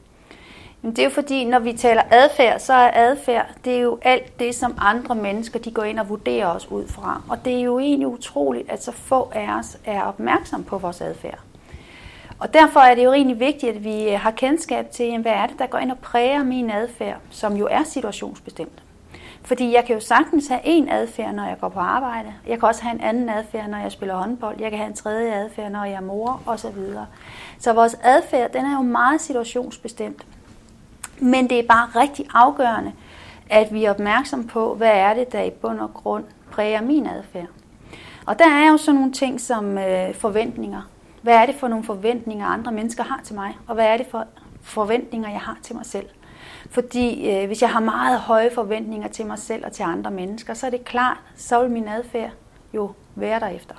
Det 0.83 0.99
er 0.99 1.03
jo 1.03 1.09
fordi, 1.09 1.45
når 1.45 1.59
vi 1.59 1.73
taler 1.73 2.01
adfærd, 2.11 2.59
så 2.59 2.73
er 2.73 2.91
adfærd, 2.93 3.45
det 3.65 3.75
er 3.75 3.79
jo 3.81 3.97
alt 4.01 4.39
det, 4.39 4.55
som 4.55 4.75
andre 4.77 5.15
mennesker 5.15 5.59
de 5.59 5.71
går 5.71 5.83
ind 5.83 5.99
og 5.99 6.09
vurderer 6.09 6.47
os 6.47 6.71
ud 6.71 6.87
fra. 6.87 7.21
Og 7.29 7.37
det 7.45 7.53
er 7.53 7.61
jo 7.61 7.79
egentlig 7.79 8.07
utroligt, 8.07 8.69
at 8.69 8.83
så 8.83 8.91
få 8.91 9.31
af 9.35 9.57
os 9.59 9.77
er 9.85 10.01
opmærksom 10.01 10.63
på 10.63 10.77
vores 10.77 11.01
adfærd. 11.01 11.39
Og 12.39 12.53
derfor 12.53 12.79
er 12.79 12.95
det 12.95 13.03
jo 13.03 13.13
egentlig 13.13 13.39
vigtigt, 13.39 13.75
at 13.75 13.83
vi 13.83 14.09
har 14.09 14.31
kendskab 14.31 14.91
til, 14.91 15.21
hvad 15.21 15.31
er 15.31 15.47
det, 15.47 15.59
der 15.59 15.67
går 15.67 15.77
ind 15.77 15.91
og 15.91 15.97
præger 15.97 16.43
min 16.43 16.69
adfærd, 16.69 17.17
som 17.29 17.55
jo 17.55 17.67
er 17.71 17.83
situationsbestemt. 17.83 18.83
Fordi 19.43 19.73
jeg 19.73 19.85
kan 19.85 19.95
jo 19.95 20.01
sagtens 20.01 20.47
have 20.47 20.61
en 20.63 20.89
adfærd, 20.89 21.33
når 21.33 21.43
jeg 21.43 21.57
går 21.61 21.69
på 21.69 21.79
arbejde. 21.79 22.33
Jeg 22.47 22.59
kan 22.59 22.67
også 22.67 22.83
have 22.83 22.95
en 22.95 23.01
anden 23.01 23.29
adfærd, 23.29 23.69
når 23.69 23.77
jeg 23.77 23.91
spiller 23.91 24.15
håndbold. 24.15 24.55
Jeg 24.59 24.69
kan 24.69 24.79
have 24.79 24.89
en 24.89 24.95
tredje 24.95 25.33
adfærd, 25.33 25.71
når 25.71 25.83
jeg 25.83 25.93
er 25.93 26.01
mor 26.01 26.41
osv. 26.45 26.77
Så 27.59 27.73
vores 27.73 27.97
adfærd, 28.03 28.51
den 28.51 28.65
er 28.65 28.75
jo 28.75 28.81
meget 28.81 29.21
situationsbestemt. 29.21 30.25
Men 31.19 31.49
det 31.49 31.59
er 31.59 31.67
bare 31.67 32.01
rigtig 32.01 32.25
afgørende, 32.33 32.91
at 33.49 33.73
vi 33.73 33.85
er 33.85 33.89
opmærksom 33.89 34.47
på, 34.47 34.75
hvad 34.75 34.91
er 34.91 35.13
det, 35.13 35.31
der 35.31 35.41
i 35.41 35.49
bund 35.49 35.79
og 35.79 35.93
grund 35.93 36.23
præger 36.51 36.81
min 36.81 37.07
adfærd. 37.07 37.47
Og 38.25 38.39
der 38.39 38.49
er 38.49 38.71
jo 38.71 38.77
sådan 38.77 38.99
nogle 38.99 39.13
ting 39.13 39.41
som 39.41 39.77
øh, 39.77 40.13
forventninger. 40.13 40.81
Hvad 41.21 41.35
er 41.35 41.45
det 41.45 41.55
for 41.55 41.67
nogle 41.67 41.83
forventninger, 41.83 42.45
andre 42.45 42.71
mennesker 42.71 43.03
har 43.03 43.21
til 43.23 43.35
mig? 43.35 43.57
Og 43.67 43.75
hvad 43.75 43.85
er 43.85 43.97
det 43.97 44.07
for 44.11 44.25
forventninger, 44.61 45.29
jeg 45.29 45.39
har 45.39 45.57
til 45.63 45.75
mig 45.75 45.85
selv? 45.85 46.05
Fordi 46.69 47.31
øh, 47.31 47.47
hvis 47.47 47.61
jeg 47.61 47.69
har 47.69 47.79
meget 47.79 48.19
høje 48.19 48.51
forventninger 48.51 49.07
til 49.07 49.25
mig 49.25 49.39
selv 49.39 49.65
og 49.65 49.71
til 49.71 49.83
andre 49.83 50.11
mennesker, 50.11 50.53
så 50.53 50.65
er 50.65 50.69
det 50.69 50.85
klart, 50.85 51.17
så 51.35 51.61
vil 51.61 51.71
min 51.71 51.87
adfærd 51.87 52.31
jo 52.73 52.91
være 53.15 53.39
derefter. 53.39 53.75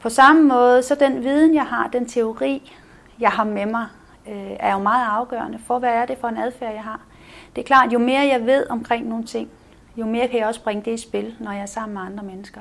På 0.00 0.08
samme 0.08 0.42
måde, 0.42 0.82
så 0.82 0.94
den 0.94 1.24
viden, 1.24 1.54
jeg 1.54 1.66
har, 1.66 1.88
den 1.88 2.06
teori, 2.06 2.72
jeg 3.20 3.30
har 3.30 3.44
med 3.44 3.66
mig, 3.66 3.86
øh, 4.28 4.56
er 4.60 4.72
jo 4.72 4.78
meget 4.78 5.06
afgørende 5.10 5.58
for, 5.66 5.78
hvad 5.78 5.90
er 5.90 6.06
det 6.06 6.18
for 6.18 6.28
en 6.28 6.36
adfærd, 6.36 6.72
jeg 6.72 6.82
har. 6.82 7.00
Det 7.56 7.62
er 7.62 7.66
klart, 7.66 7.92
jo 7.92 7.98
mere 7.98 8.20
jeg 8.20 8.46
ved 8.46 8.66
omkring 8.70 9.08
nogle 9.08 9.24
ting, 9.24 9.48
jo 9.96 10.06
mere 10.06 10.28
kan 10.28 10.38
jeg 10.38 10.46
også 10.46 10.62
bringe 10.62 10.82
det 10.84 10.90
i 10.90 11.02
spil, 11.02 11.34
når 11.40 11.52
jeg 11.52 11.62
er 11.62 11.66
sammen 11.66 11.94
med 11.94 12.02
andre 12.02 12.24
mennesker. 12.24 12.60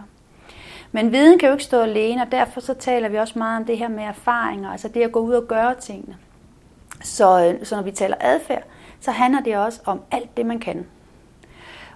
Men 0.92 1.12
viden 1.12 1.40
kan 1.40 1.48
jo 1.50 1.54
ikke 1.54 1.64
stå 1.64 1.82
alene, 1.82 2.22
og 2.22 2.32
derfor 2.32 2.60
så 2.60 2.74
taler 2.74 3.10
vi 3.10 3.18
også 3.18 3.40
meget 3.40 3.58
om 3.58 3.66
det 3.66 3.78
her 3.78 3.88
med 3.88 4.04
erfaringer, 4.04 4.72
altså 4.72 4.88
det 4.88 5.02
at 5.02 5.12
gå 5.12 5.20
ud 5.20 5.34
og 5.34 5.48
gøre 5.48 5.76
tingene. 5.76 6.18
Så, 7.04 7.46
øh, 7.46 7.66
så 7.66 7.76
når 7.76 7.84
vi 7.84 7.92
taler 7.92 8.16
adfærd, 8.20 8.64
så 9.00 9.12
handler 9.12 9.42
det 9.42 9.58
også 9.58 9.82
om 9.86 10.02
alt 10.12 10.38
det, 10.38 10.46
man 10.46 10.60
kan. 10.60 10.86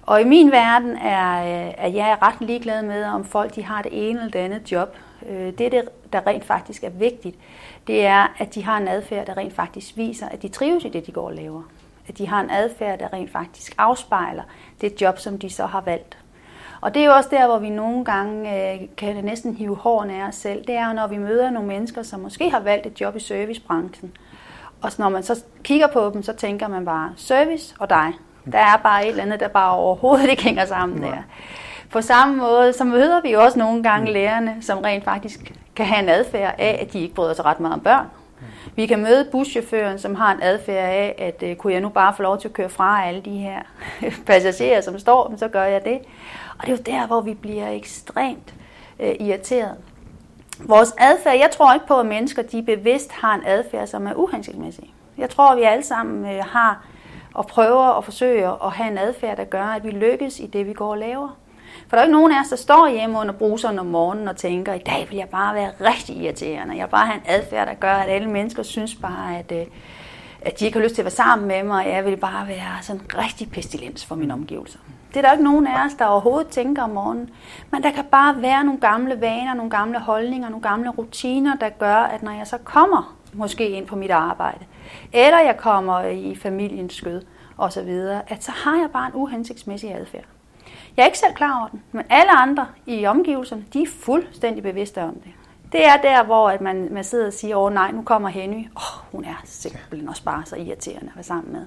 Og 0.01 0.21
i 0.21 0.23
min 0.23 0.51
verden 0.51 0.97
er, 0.97 1.41
øh, 1.41 1.73
er 1.77 1.87
jeg 1.87 2.17
ret 2.21 2.41
ligeglad 2.41 2.83
med, 2.83 3.03
om 3.03 3.25
folk 3.25 3.55
de 3.55 3.63
har 3.63 3.81
det 3.81 4.09
ene 4.09 4.19
eller 4.19 4.31
det 4.31 4.39
andet 4.39 4.71
job. 4.71 4.97
Øh, 5.29 5.53
det, 5.57 5.89
der 6.13 6.27
rent 6.27 6.45
faktisk 6.45 6.83
er 6.83 6.89
vigtigt, 6.89 7.35
det 7.87 8.05
er, 8.05 8.35
at 8.37 8.55
de 8.55 8.63
har 8.63 8.77
en 8.77 8.87
adfærd, 8.87 9.25
der 9.25 9.37
rent 9.37 9.53
faktisk 9.53 9.97
viser, 9.97 10.29
at 10.29 10.41
de 10.41 10.47
trives 10.47 10.85
i 10.85 10.89
det, 10.89 11.07
de 11.07 11.11
går 11.11 11.27
og 11.27 11.33
laver. 11.33 11.63
At 12.07 12.17
de 12.17 12.27
har 12.27 12.41
en 12.41 12.49
adfærd, 12.49 12.99
der 12.99 13.13
rent 13.13 13.31
faktisk 13.31 13.75
afspejler 13.77 14.43
det 14.81 15.01
job, 15.01 15.19
som 15.19 15.39
de 15.39 15.49
så 15.49 15.65
har 15.65 15.81
valgt. 15.81 16.17
Og 16.81 16.93
det 16.93 17.01
er 17.01 17.05
jo 17.05 17.13
også 17.13 17.29
der, 17.31 17.47
hvor 17.47 17.59
vi 17.59 17.69
nogle 17.69 18.05
gange 18.05 18.71
øh, 18.73 18.79
kan 18.97 19.25
næsten 19.25 19.55
hive 19.55 19.75
hårene 19.75 20.23
af 20.23 20.27
os 20.27 20.35
selv. 20.35 20.65
Det 20.67 20.75
er 20.75 20.93
når 20.93 21.07
vi 21.07 21.17
møder 21.17 21.49
nogle 21.49 21.67
mennesker, 21.67 22.03
som 22.03 22.19
måske 22.19 22.49
har 22.49 22.59
valgt 22.59 22.85
et 22.85 23.01
job 23.01 23.15
i 23.15 23.19
servicebranchen, 23.19 24.11
og 24.81 24.91
når 24.97 25.09
man 25.09 25.23
så 25.23 25.43
kigger 25.63 25.87
på 25.87 26.11
dem, 26.13 26.23
så 26.23 26.33
tænker 26.33 26.67
man 26.67 26.85
bare 26.85 27.13
service 27.15 27.75
og 27.79 27.89
dig. 27.89 28.13
Der 28.51 28.57
er 28.57 28.77
bare 28.83 29.03
et 29.03 29.09
eller 29.09 29.23
andet, 29.23 29.39
der 29.39 29.47
bare 29.47 29.71
overhovedet 29.75 30.29
ikke 30.29 30.43
hænger 30.43 30.65
sammen 30.65 31.03
der. 31.03 31.17
På 31.91 32.01
samme 32.01 32.37
måde, 32.37 32.73
så 32.73 32.83
møder 32.83 33.21
vi 33.21 33.33
også 33.33 33.59
nogle 33.59 33.83
gange 33.83 34.07
mm. 34.07 34.13
lærerne, 34.13 34.57
som 34.61 34.77
rent 34.79 35.03
faktisk 35.03 35.53
kan 35.75 35.85
have 35.85 36.03
en 36.03 36.09
adfærd 36.09 36.55
af, 36.57 36.79
at 36.81 36.93
de 36.93 36.99
ikke 36.99 37.15
bryder 37.15 37.33
sig 37.33 37.45
ret 37.45 37.59
meget 37.59 37.73
om 37.73 37.79
børn. 37.79 38.05
Mm. 38.39 38.45
Vi 38.75 38.85
kan 38.85 39.01
møde 39.01 39.27
buschaufføren, 39.31 39.99
som 39.99 40.15
har 40.15 40.33
en 40.33 40.39
adfærd 40.41 40.89
af, 40.89 41.15
at 41.17 41.43
øh, 41.49 41.55
kunne 41.55 41.73
jeg 41.73 41.81
nu 41.81 41.89
bare 41.89 42.13
få 42.15 42.23
lov 42.23 42.39
til 42.39 42.47
at 42.47 42.53
køre 42.53 42.69
fra 42.69 43.05
alle 43.07 43.21
de 43.21 43.37
her 43.37 43.59
passagerer, 44.27 44.81
som 44.81 44.99
står, 44.99 45.33
så 45.37 45.47
gør 45.47 45.63
jeg 45.63 45.85
det. 45.85 45.99
Og 46.57 46.67
det 46.67 46.73
er 46.73 46.77
jo 46.77 46.83
der, 46.85 47.07
hvor 47.07 47.21
vi 47.21 47.33
bliver 47.33 47.69
ekstremt 47.69 48.53
øh, 48.99 49.15
irriteret. 49.19 49.75
Vores 50.67 50.93
adfærd, 50.97 51.37
jeg 51.37 51.49
tror 51.51 51.73
ikke 51.73 51.87
på, 51.87 51.99
at 51.99 52.05
mennesker 52.05 52.41
de 52.41 52.63
bevidst 52.63 53.11
har 53.11 53.35
en 53.35 53.41
adfærd, 53.45 53.87
som 53.87 54.07
er 54.07 54.13
uhensigtsmæssig. 54.13 54.93
Jeg 55.17 55.29
tror, 55.29 55.51
at 55.51 55.57
vi 55.57 55.63
alle 55.63 55.83
sammen 55.83 56.35
øh, 56.35 56.43
har 56.45 56.85
og 57.33 57.47
prøver 57.47 57.87
og 57.87 58.03
forsøger 58.03 58.65
at 58.65 58.71
have 58.71 58.91
en 58.91 58.97
adfærd, 58.97 59.37
der 59.37 59.43
gør, 59.43 59.63
at 59.63 59.83
vi 59.83 59.89
lykkes 59.89 60.39
i 60.39 60.47
det, 60.47 60.67
vi 60.67 60.73
går 60.73 60.91
og 60.91 60.97
laver. 60.97 61.37
For 61.87 61.95
der 61.95 61.97
er 61.97 62.03
ikke 62.03 62.17
nogen 62.17 62.31
af 62.31 62.41
os, 62.41 62.49
der 62.49 62.55
står 62.55 62.89
hjemme 62.89 63.19
under 63.19 63.33
bruseren 63.33 63.79
om 63.79 63.85
morgenen 63.85 64.27
og 64.27 64.37
tænker, 64.37 64.73
i 64.73 64.79
dag 64.85 65.07
vil 65.09 65.17
jeg 65.17 65.29
bare 65.29 65.55
være 65.55 65.71
rigtig 65.81 66.17
irriterende. 66.17 66.77
Jeg 66.77 66.85
vil 66.85 66.91
bare 66.91 67.05
have 67.05 67.17
en 67.17 67.23
adfærd, 67.25 67.67
der 67.67 67.73
gør, 67.73 67.93
at 67.93 68.09
alle 68.09 68.29
mennesker 68.29 68.63
synes 68.63 68.95
bare, 68.95 69.37
at, 69.39 69.51
øh, 69.51 69.65
at 70.41 70.59
de 70.59 70.65
ikke 70.65 70.77
har 70.77 70.83
lyst 70.83 70.95
til 70.95 71.01
at 71.01 71.05
være 71.05 71.11
sammen 71.11 71.47
med 71.47 71.63
mig, 71.63 71.85
og 71.85 71.91
jeg 71.91 72.05
vil 72.05 72.17
bare 72.17 72.47
være 72.47 72.77
sådan 72.81 73.01
rigtig 73.17 73.51
pestilens 73.51 74.05
for 74.05 74.15
mine 74.15 74.33
omgivelser. 74.33 74.79
Det 75.13 75.17
er 75.17 75.21
der 75.21 75.31
ikke 75.31 75.43
nogen 75.43 75.67
af 75.67 75.85
os, 75.85 75.93
der 75.93 76.05
overhovedet 76.05 76.47
tænker 76.47 76.83
om 76.83 76.89
morgenen. 76.89 77.29
Men 77.71 77.83
der 77.83 77.91
kan 77.91 78.05
bare 78.05 78.41
være 78.41 78.63
nogle 78.63 78.79
gamle 78.79 79.21
vaner, 79.21 79.53
nogle 79.53 79.71
gamle 79.71 79.99
holdninger, 79.99 80.49
nogle 80.49 80.63
gamle 80.63 80.89
rutiner, 80.89 81.55
der 81.55 81.69
gør, 81.69 81.95
at 81.95 82.23
når 82.23 82.31
jeg 82.31 82.47
så 82.47 82.57
kommer 82.57 83.15
måske 83.33 83.69
ind 83.69 83.87
på 83.87 83.95
mit 83.95 84.11
arbejde, 84.11 84.65
eller 85.13 85.39
jeg 85.39 85.57
kommer 85.57 86.01
i 86.01 86.35
familiens 86.35 86.93
skød 86.93 87.21
osv., 87.57 87.89
at 88.27 88.43
så 88.43 88.51
har 88.51 88.75
jeg 88.75 88.89
bare 88.93 89.07
en 89.07 89.13
uhensigtsmæssig 89.15 89.95
adfærd. 89.95 90.23
Jeg 90.97 91.03
er 91.03 91.07
ikke 91.07 91.17
selv 91.17 91.33
klar 91.33 91.59
over 91.59 91.67
den, 91.67 91.83
men 91.91 92.05
alle 92.09 92.31
andre 92.31 92.67
i 92.85 93.05
omgivelserne, 93.05 93.65
de 93.73 93.81
er 93.81 93.87
fuldstændig 93.87 94.63
bevidste 94.63 95.03
om 95.03 95.13
det. 95.13 95.31
Det 95.71 95.85
er 95.85 95.97
der, 95.97 96.23
hvor 96.23 96.49
at 96.49 96.61
man, 96.61 96.87
man 96.91 97.03
sidder 97.03 97.27
og 97.27 97.33
siger, 97.33 97.55
åh 97.55 97.73
nej, 97.73 97.91
nu 97.91 98.01
kommer 98.01 98.29
Henny. 98.29 98.57
Åh, 98.57 98.65
oh, 98.75 99.11
hun 99.11 99.25
er 99.25 99.41
simpelthen 99.45 100.09
også 100.09 100.23
bare 100.23 100.45
så 100.45 100.55
irriterende 100.55 101.07
at 101.09 101.15
være 101.15 101.23
sammen 101.23 101.53
med. 101.53 101.65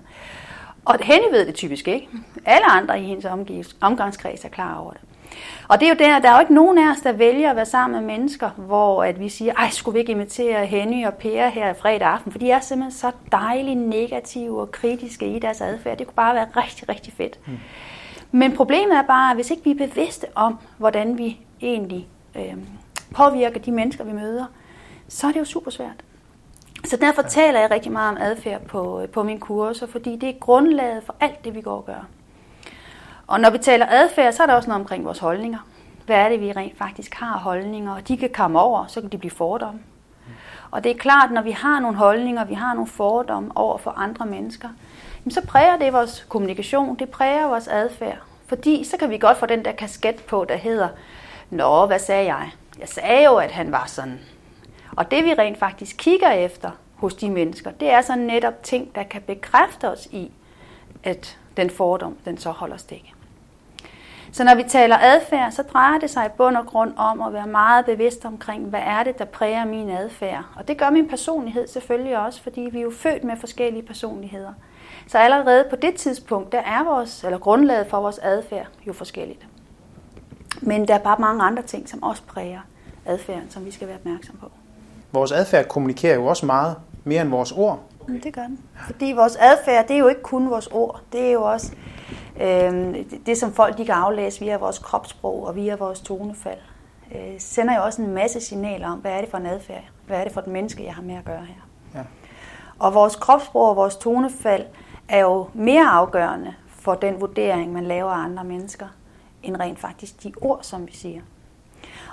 Og 0.85 0.99
Henny 1.01 1.31
ved 1.31 1.47
det 1.47 1.55
typisk 1.55 1.89
ikke. 1.89 2.09
Alle 2.45 2.71
andre 2.71 3.01
i 3.01 3.05
hendes 3.05 3.27
omgangskreds 3.81 4.45
er 4.45 4.49
klar 4.49 4.79
over 4.79 4.93
det. 4.93 5.01
Og 5.69 5.81
det 5.81 5.87
er 5.87 5.91
jo 5.91 5.97
der, 5.99 6.19
der 6.19 6.31
er 6.31 6.35
jo 6.35 6.41
ikke 6.41 6.55
nogen 6.55 6.79
af 6.79 6.91
os, 6.91 7.01
der 7.01 7.13
vælger 7.13 7.51
at 7.51 7.57
være 7.57 7.67
sammen 7.67 8.01
med 8.01 8.17
mennesker, 8.17 8.51
hvor 8.51 9.05
at 9.05 9.21
vi 9.21 9.29
siger, 9.29 9.55
ej, 9.55 9.71
skulle 9.71 9.93
vi 9.93 9.99
ikke 9.99 10.13
invitere 10.13 10.67
Henny 10.67 11.07
og 11.07 11.15
Per 11.15 11.49
her 11.49 11.75
fredag 11.75 12.09
aften, 12.09 12.33
for 12.33 12.39
de 12.39 12.51
er 12.51 12.61
simpelthen 12.61 12.99
så 12.99 13.11
dejligt 13.33 13.79
negative 13.79 14.61
og 14.61 14.71
kritiske 14.71 15.37
i 15.37 15.39
deres 15.39 15.61
adfærd. 15.61 15.99
Det 15.99 16.07
kunne 16.07 16.15
bare 16.15 16.35
være 16.35 16.47
rigtig, 16.57 16.89
rigtig 16.89 17.13
fedt. 17.13 17.39
Mm. 17.47 17.59
Men 18.33 18.57
problemet 18.57 18.97
er 18.97 19.03
bare, 19.03 19.31
at 19.31 19.37
hvis 19.37 19.51
ikke 19.51 19.65
vi 19.65 19.71
er 19.71 19.87
bevidste 19.89 20.27
om, 20.35 20.59
hvordan 20.79 21.19
vi 21.19 21.39
egentlig 21.63 22.09
øh, 22.37 22.55
påvirker 23.15 23.61
de 23.61 23.73
mennesker, 23.73 24.05
vi 24.05 24.13
møder, 24.13 24.45
så 25.09 25.27
er 25.27 25.33
det 25.33 25.41
jo 25.41 25.45
super 25.45 25.71
svært. 25.71 26.04
Så 26.85 26.97
derfor 26.97 27.23
ja. 27.23 27.29
taler 27.29 27.61
jeg 27.61 27.71
rigtig 27.71 27.93
meget 27.93 28.11
om 28.11 28.17
adfærd 28.21 28.61
på, 28.61 29.07
på 29.13 29.23
mine 29.23 29.41
kurser, 29.41 29.87
fordi 29.87 30.17
det 30.17 30.29
er 30.29 30.39
grundlaget 30.41 31.05
for 31.05 31.15
alt 31.21 31.45
det, 31.45 31.55
vi 31.55 31.61
går 31.61 31.77
og 31.77 31.85
gør. 31.87 32.07
Og 33.27 33.41
når 33.41 33.51
vi 33.51 33.59
taler 33.59 33.87
adfærd, 33.89 34.33
så 34.33 34.43
er 34.43 34.47
der 34.47 34.55
også 34.55 34.69
noget 34.69 34.81
omkring 34.81 35.05
vores 35.05 35.19
holdninger. 35.19 35.59
Hvad 36.07 36.17
er 36.17 36.29
det, 36.29 36.41
vi 36.41 36.53
rent 36.53 36.79
faktisk 36.79 37.15
har 37.15 37.39
holdninger, 37.39 37.95
og 37.95 38.09
de 38.09 38.17
kan 38.17 38.31
komme 38.35 38.61
over, 38.61 38.87
så 38.87 39.01
kan 39.01 39.11
de 39.11 39.19
blive 39.19 39.31
fordomme. 39.31 39.81
Og 40.71 40.85
det 40.85 40.91
er 40.91 40.99
klart, 40.99 41.31
når 41.31 41.43
vi 41.43 41.51
har 41.51 41.81
nogle 41.81 41.97
holdninger, 41.97 42.45
vi 42.45 42.55
har 42.55 42.75
nogle 42.75 42.91
fordomme 42.91 43.51
over 43.55 43.79
for 43.79 43.91
andre 43.91 44.27
mennesker, 44.27 44.69
så 45.31 45.47
præger 45.47 45.77
det 45.77 45.93
vores 45.93 46.27
kommunikation, 46.29 46.97
det 46.97 47.09
præger 47.09 47.49
vores 47.49 47.69
adfærd. 47.69 48.19
Fordi 48.47 48.85
så 48.85 48.97
kan 48.97 49.11
vi 49.11 49.19
godt 49.19 49.39
få 49.39 49.47
den 49.47 49.65
der 49.65 49.73
kasket 49.73 50.17
på, 50.17 50.47
der 50.49 50.57
hedder, 50.57 50.89
Nå, 51.51 51.87
hvad 51.87 51.99
sagde 51.99 52.25
jeg? 52.35 52.51
Jeg 52.81 52.89
sagde 52.89 53.25
jo, 53.25 53.37
at 53.37 53.51
han 53.51 53.73
var 53.73 53.85
sådan. 53.87 54.21
Og 54.97 55.11
det 55.11 55.25
vi 55.25 55.35
rent 55.35 55.59
faktisk 55.59 55.97
kigger 55.99 56.31
efter 56.31 56.71
hos 56.97 57.15
de 57.15 57.31
mennesker, 57.31 57.71
det 57.71 57.91
er 57.91 58.01
så 58.01 58.17
netop 58.17 58.63
ting, 58.63 58.95
der 58.95 59.03
kan 59.03 59.23
bekræfte 59.23 59.91
os 59.91 60.07
i, 60.07 60.33
at 61.03 61.39
den 61.57 61.71
fordom, 61.71 62.17
den 62.25 62.39
så 62.39 62.51
holder 62.51 62.77
stik. 62.77 63.15
Så 64.33 64.45
når 64.45 64.55
vi 64.55 64.63
taler 64.63 64.97
adfærd, 65.01 65.53
så 65.53 65.63
drejer 65.63 65.99
det 65.99 66.11
sig 66.11 66.27
i 66.27 66.29
bund 66.37 66.57
og 66.57 66.67
grund 66.67 66.93
om 66.97 67.21
at 67.21 67.33
være 67.33 67.47
meget 67.47 67.85
bevidst 67.85 68.25
omkring, 68.25 68.65
hvad 68.65 68.81
er 68.85 69.03
det, 69.03 69.19
der 69.19 69.25
præger 69.25 69.65
min 69.65 69.91
adfærd. 69.91 70.45
Og 70.57 70.69
det 70.69 70.79
gør 70.79 70.91
min 70.91 71.09
personlighed 71.09 71.67
selvfølgelig 71.67 72.19
også, 72.19 72.43
fordi 72.43 72.61
vi 72.61 72.79
er 72.79 72.83
jo 72.83 72.91
født 72.91 73.25
med 73.25 73.37
forskellige 73.37 73.83
personligheder. 73.83 74.53
Så 75.07 75.19
allerede 75.19 75.67
på 75.71 75.77
det 75.77 75.95
tidspunkt, 75.95 76.53
der 76.53 76.59
er 76.59 76.85
vores, 76.85 77.25
eller 77.25 77.39
grundlaget 77.39 77.87
for 77.87 78.01
vores 78.01 78.19
adfærd 78.19 78.67
jo 78.87 78.93
forskelligt. 78.93 79.47
Men 80.61 80.89
der 80.89 80.95
er 80.95 80.99
bare 80.99 81.19
mange 81.21 81.43
andre 81.43 81.63
ting, 81.63 81.89
som 81.89 82.03
også 82.03 82.23
præger 82.23 82.61
adfærden, 83.07 83.51
som 83.51 83.65
vi 83.65 83.71
skal 83.71 83.89
være 83.89 83.97
opmærksom 83.97 84.37
på. 84.37 84.51
Vores 85.15 85.33
adfærd 85.33 85.69
kommunikerer 85.69 86.15
jo 86.15 86.27
også 86.27 86.47
meget 86.47 86.77
mere 87.05 87.23
end 87.23 87.31
vores 87.31 87.53
ord. 87.53 87.81
Det 88.23 88.35
gør 88.35 88.43
den. 88.43 88.59
Fordi 88.87 89.13
vores 89.13 89.37
adfærd, 89.37 89.89
det 89.89 89.95
er 89.95 89.99
jo 89.99 90.09
ikke 90.09 90.23
kun 90.23 90.51
vores 90.51 90.67
ord. 90.67 91.01
Det 91.13 91.21
er 91.21 91.33
jo 91.33 91.43
også 91.43 91.73
øh, 92.41 92.97
det, 93.27 93.39
som 93.39 93.53
folk 93.53 93.79
de 93.79 93.85
kan 93.85 93.95
aflæse 93.95 94.41
via 94.41 94.57
vores 94.57 94.79
kropssprog 94.79 95.47
og 95.47 95.57
via 95.57 95.77
vores 95.77 96.01
tonefald. 96.01 96.59
Øh, 97.15 97.35
sender 97.39 97.77
jo 97.77 97.85
også 97.85 98.03
en 98.03 98.15
masse 98.15 98.41
signaler 98.41 98.89
om, 98.89 98.99
hvad 98.99 99.13
er 99.13 99.21
det 99.21 99.31
for 99.31 99.39
en 99.39 99.47
adfærd? 99.47 99.83
Hvad 100.07 100.19
er 100.19 100.25
det 100.25 100.33
for 100.33 100.41
et 100.41 100.47
menneske, 100.47 100.85
jeg 100.85 100.95
har 100.95 101.03
med 101.03 101.15
at 101.15 101.25
gøre 101.25 101.45
her? 101.45 101.69
Ja. 101.95 102.05
Og 102.79 102.95
vores 102.95 103.17
kropssprog 103.17 103.69
og 103.69 103.77
vores 103.77 103.97
tonefald 103.97 104.65
er 105.09 105.21
jo 105.21 105.47
mere 105.55 105.87
afgørende 105.87 106.55
for 106.69 106.95
den 106.95 107.21
vurdering, 107.21 107.73
man 107.73 107.85
laver 107.85 108.11
af 108.11 108.25
andre 108.25 108.45
mennesker, 108.45 108.87
end 109.43 109.57
rent 109.61 109.79
faktisk 109.79 110.23
de 110.23 110.33
ord, 110.41 110.59
som 110.63 110.87
vi 110.87 110.93
siger. 110.93 111.21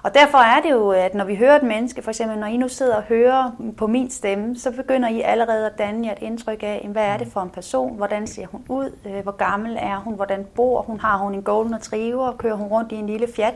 Og 0.04 0.14
derfor 0.14 0.38
er 0.38 0.62
det 0.62 0.72
jo, 0.72 0.90
at 0.90 1.16
når 1.16 1.26
vi 1.26 1.36
hører 1.36 1.56
et 1.56 1.64
menneske, 1.64 2.02
for 2.02 2.12
eksempel 2.12 2.38
når 2.38 2.48
I 2.48 2.58
nu 2.58 2.68
sidder 2.68 2.96
og 2.96 3.04
hører 3.04 3.52
på 3.78 3.88
min 3.88 4.10
stemme, 4.10 4.58
så 4.58 4.72
begynder 4.72 5.10
I 5.10 5.22
allerede 5.22 5.66
at 5.66 5.78
danne 5.78 6.08
jer 6.08 6.14
et 6.14 6.22
indtryk 6.22 6.64
af, 6.64 6.88
hvad 6.92 7.04
er 7.06 7.18
det 7.18 7.28
for 7.28 7.42
en 7.42 7.50
person, 7.50 7.96
hvordan 7.98 8.28
ser 8.28 8.48
hun 8.48 8.66
ud, 8.70 8.92
øh, 9.06 9.24
hvor 9.24 9.32
gammel 9.32 9.78
er 9.80 9.98
hun, 9.98 10.16
hvordan 10.16 10.46
bor 10.56 10.82
hun, 10.82 11.00
har 11.00 11.18
hun 11.18 11.34
en 11.34 11.44
golden 11.44 11.76
retriever, 11.76 12.32
kører 12.32 12.56
hun 12.56 12.68
rundt 12.68 12.92
i 12.92 12.96
en 12.96 13.08
lille 13.08 13.28
Fiat. 13.36 13.54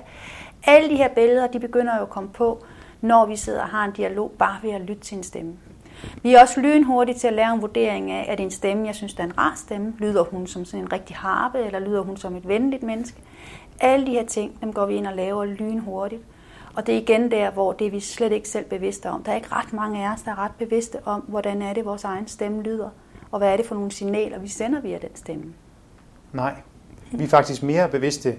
Alle 0.67 0.89
de 0.89 0.95
her 0.95 1.09
billeder, 1.09 1.47
de 1.47 1.59
begynder 1.59 1.95
jo 1.97 2.01
at 2.01 2.09
komme 2.09 2.29
på, 2.29 2.63
når 3.01 3.25
vi 3.25 3.35
sidder 3.35 3.61
og 3.61 3.67
har 3.67 3.85
en 3.85 3.91
dialog, 3.91 4.31
bare 4.39 4.57
ved 4.63 4.71
at 4.71 4.81
lytte 4.81 5.01
til 5.01 5.17
en 5.17 5.23
stemme. 5.23 5.53
Vi 6.23 6.33
er 6.33 6.41
også 6.41 6.61
lynhurtige 6.61 7.17
til 7.17 7.27
at 7.27 7.33
lave 7.33 7.53
en 7.53 7.61
vurdering 7.61 8.11
af, 8.11 8.25
at 8.29 8.39
en 8.39 8.51
stemme, 8.51 8.87
jeg 8.87 8.95
synes, 8.95 9.13
der 9.13 9.23
er 9.23 9.27
en 9.27 9.37
rar 9.37 9.53
stemme. 9.55 9.93
Lyder 9.97 10.23
hun 10.23 10.47
som 10.47 10.65
sådan 10.65 10.83
en 10.83 10.93
rigtig 10.93 11.15
harpe, 11.15 11.59
eller 11.59 11.79
lyder 11.79 12.01
hun 12.01 12.17
som 12.17 12.35
et 12.35 12.47
venligt 12.47 12.83
menneske? 12.83 13.21
Alle 13.79 14.05
de 14.05 14.11
her 14.11 14.25
ting, 14.25 14.61
dem 14.61 14.73
går 14.73 14.85
vi 14.85 14.95
ind 14.95 15.07
og 15.07 15.15
laver 15.15 15.45
lynhurtigt. 15.45 16.21
Og 16.75 16.87
det 16.87 16.95
er 16.95 16.99
igen 16.99 17.31
der, 17.31 17.51
hvor 17.51 17.71
det 17.71 17.87
er 17.87 17.91
vi 17.91 17.99
slet 17.99 18.31
ikke 18.31 18.49
selv 18.49 18.65
bevidste 18.65 19.09
om. 19.09 19.23
Der 19.23 19.31
er 19.31 19.35
ikke 19.35 19.47
ret 19.51 19.73
mange 19.73 20.07
af 20.07 20.13
os, 20.13 20.21
der 20.21 20.31
er 20.31 20.39
ret 20.39 20.51
bevidste 20.57 20.97
om, 21.05 21.21
hvordan 21.21 21.61
er 21.61 21.73
det, 21.73 21.85
vores 21.85 22.03
egen 22.03 22.27
stemme 22.27 22.61
lyder, 22.61 22.89
og 23.31 23.37
hvad 23.39 23.53
er 23.53 23.57
det 23.57 23.65
for 23.65 23.75
nogle 23.75 23.91
signaler, 23.91 24.39
vi 24.39 24.47
sender 24.47 24.81
via 24.81 24.97
den 24.97 25.15
stemme. 25.15 25.53
Nej, 26.33 26.55
vi 27.11 27.23
er 27.23 27.27
faktisk 27.27 27.63
mere 27.63 27.89
bevidste 27.89 28.35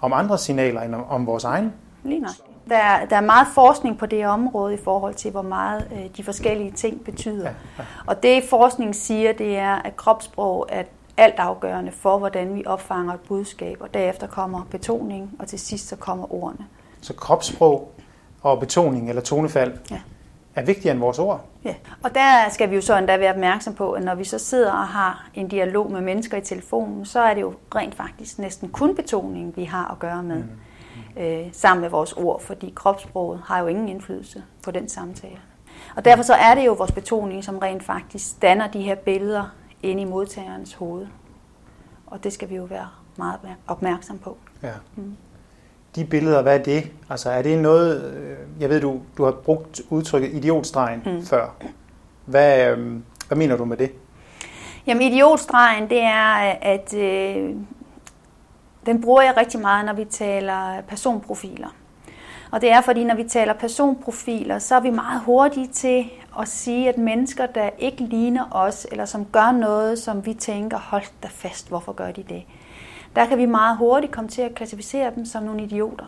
om 0.00 0.12
andre 0.12 0.38
signaler 0.38 0.80
end 0.80 0.94
om, 0.94 1.04
om 1.08 1.26
vores 1.26 1.44
egen. 1.44 1.72
Lige 2.04 2.20
nok. 2.20 2.30
Der 2.68 2.76
er, 2.76 3.06
der 3.06 3.16
er 3.16 3.20
meget 3.20 3.46
forskning 3.54 3.98
på 3.98 4.06
det 4.06 4.26
område 4.26 4.74
i 4.74 4.76
forhold 4.76 5.14
til, 5.14 5.30
hvor 5.30 5.42
meget 5.42 5.88
øh, 5.92 6.16
de 6.16 6.24
forskellige 6.24 6.70
ting 6.70 7.04
betyder. 7.04 7.44
Ja, 7.44 7.54
ja. 7.78 7.84
Og 8.06 8.22
det 8.22 8.44
forskning 8.44 8.94
siger, 8.94 9.32
det 9.32 9.58
er, 9.58 9.74
at 9.74 9.96
kropssprog 9.96 10.66
er 10.68 10.82
alt 11.16 11.38
afgørende 11.38 11.92
for, 11.92 12.18
hvordan 12.18 12.54
vi 12.54 12.62
opfanger 12.66 13.14
et 13.14 13.20
budskab, 13.20 13.76
og 13.80 13.94
derefter 13.94 14.26
kommer 14.26 14.66
betoning, 14.70 15.36
og 15.38 15.48
til 15.48 15.58
sidst 15.58 15.88
så 15.88 15.96
kommer 15.96 16.34
ordene. 16.34 16.66
Så 17.00 17.14
kropssprog 17.14 17.92
og 18.42 18.60
betoning 18.60 19.08
eller 19.08 19.22
tonefald 19.22 19.78
ja. 19.90 20.00
er 20.54 20.62
vigtigere 20.62 20.92
end 20.92 21.00
vores 21.00 21.18
ord. 21.18 21.44
Ja, 21.64 21.74
og 22.02 22.14
der 22.14 22.48
skal 22.50 22.70
vi 22.70 22.74
jo 22.74 22.80
så 22.80 22.96
endda 22.96 23.16
være 23.16 23.32
opmærksom 23.32 23.74
på, 23.74 23.92
at 23.92 24.02
når 24.02 24.14
vi 24.14 24.24
så 24.24 24.38
sidder 24.38 24.72
og 24.72 24.88
har 24.88 25.28
en 25.34 25.48
dialog 25.48 25.92
med 25.92 26.00
mennesker 26.00 26.36
i 26.36 26.40
telefonen, 26.40 27.06
så 27.06 27.20
er 27.20 27.34
det 27.34 27.40
jo 27.40 27.54
rent 27.74 27.94
faktisk 27.94 28.38
næsten 28.38 28.68
kun 28.68 28.96
betoning, 28.96 29.56
vi 29.56 29.64
har 29.64 29.90
at 29.92 29.98
gøre 29.98 30.22
med. 30.22 30.36
Mm. 30.36 31.22
Øh, 31.22 31.46
sammen 31.52 31.80
med 31.80 31.90
vores 31.90 32.12
ord, 32.12 32.42
fordi 32.42 32.72
kropssproget 32.76 33.40
har 33.44 33.60
jo 33.60 33.66
ingen 33.66 33.88
indflydelse 33.88 34.42
på 34.62 34.70
den 34.70 34.88
samtale. 34.88 35.38
Og 35.96 36.04
derfor 36.04 36.22
så 36.22 36.34
er 36.34 36.54
det 36.54 36.66
jo 36.66 36.72
vores 36.72 36.92
betoning, 36.92 37.44
som 37.44 37.58
rent 37.58 37.82
faktisk 37.82 38.42
danner 38.42 38.66
de 38.66 38.82
her 38.82 38.94
billeder 38.94 39.54
inde 39.84 40.02
i 40.02 40.04
modtagerens 40.04 40.74
hoved. 40.74 41.06
Og 42.06 42.24
det 42.24 42.32
skal 42.32 42.50
vi 42.50 42.56
jo 42.56 42.64
være 42.64 42.88
meget 43.16 43.38
opmærksom 43.66 44.18
på. 44.18 44.36
Ja. 44.62 44.72
Mm 44.96 45.16
de 45.96 46.04
billeder, 46.04 46.42
hvad 46.42 46.58
er 46.58 46.62
det? 46.62 46.90
Altså 47.10 47.30
er 47.30 47.42
det 47.42 47.58
noget, 47.58 48.14
øh, 48.14 48.62
jeg 48.62 48.70
ved 48.70 48.80
du, 48.80 49.00
du 49.18 49.24
har 49.24 49.32
brugt 49.32 49.80
udtrykket 49.90 50.32
idiotstregen 50.34 51.02
mm. 51.06 51.22
før. 51.22 51.54
Hvad, 52.24 52.70
øh, 52.70 53.00
hvad 53.28 53.36
mener 53.36 53.56
du 53.56 53.64
med 53.64 53.76
det? 53.76 53.92
Jamen 54.86 55.12
idiotstregen, 55.12 55.90
det 55.90 56.00
er, 56.00 56.34
at 56.62 56.94
øh, 56.94 57.50
den 58.86 59.02
bruger 59.02 59.22
jeg 59.22 59.34
rigtig 59.36 59.60
meget, 59.60 59.86
når 59.86 59.92
vi 59.92 60.04
taler 60.04 60.80
personprofiler. 60.88 61.68
Og 62.54 62.60
det 62.60 62.70
er, 62.70 62.80
fordi 62.80 63.04
når 63.04 63.14
vi 63.14 63.24
taler 63.24 63.52
personprofiler, 63.52 64.58
så 64.58 64.74
er 64.74 64.80
vi 64.80 64.90
meget 64.90 65.20
hurtige 65.20 65.66
til 65.66 66.04
at 66.40 66.48
sige, 66.48 66.88
at 66.88 66.98
mennesker, 66.98 67.46
der 67.46 67.70
ikke 67.78 68.04
ligner 68.04 68.44
os, 68.50 68.86
eller 68.90 69.04
som 69.04 69.24
gør 69.24 69.52
noget, 69.52 69.98
som 69.98 70.26
vi 70.26 70.34
tænker, 70.34 70.78
hold 70.78 71.04
da 71.22 71.28
fast, 71.28 71.68
hvorfor 71.68 71.92
gør 71.92 72.10
de 72.10 72.22
det? 72.22 72.42
der 73.16 73.26
kan 73.26 73.38
vi 73.38 73.46
meget 73.46 73.76
hurtigt 73.76 74.12
komme 74.12 74.30
til 74.30 74.42
at 74.42 74.54
klassificere 74.54 75.12
dem 75.14 75.24
som 75.26 75.42
nogle 75.42 75.62
idioter. 75.62 76.04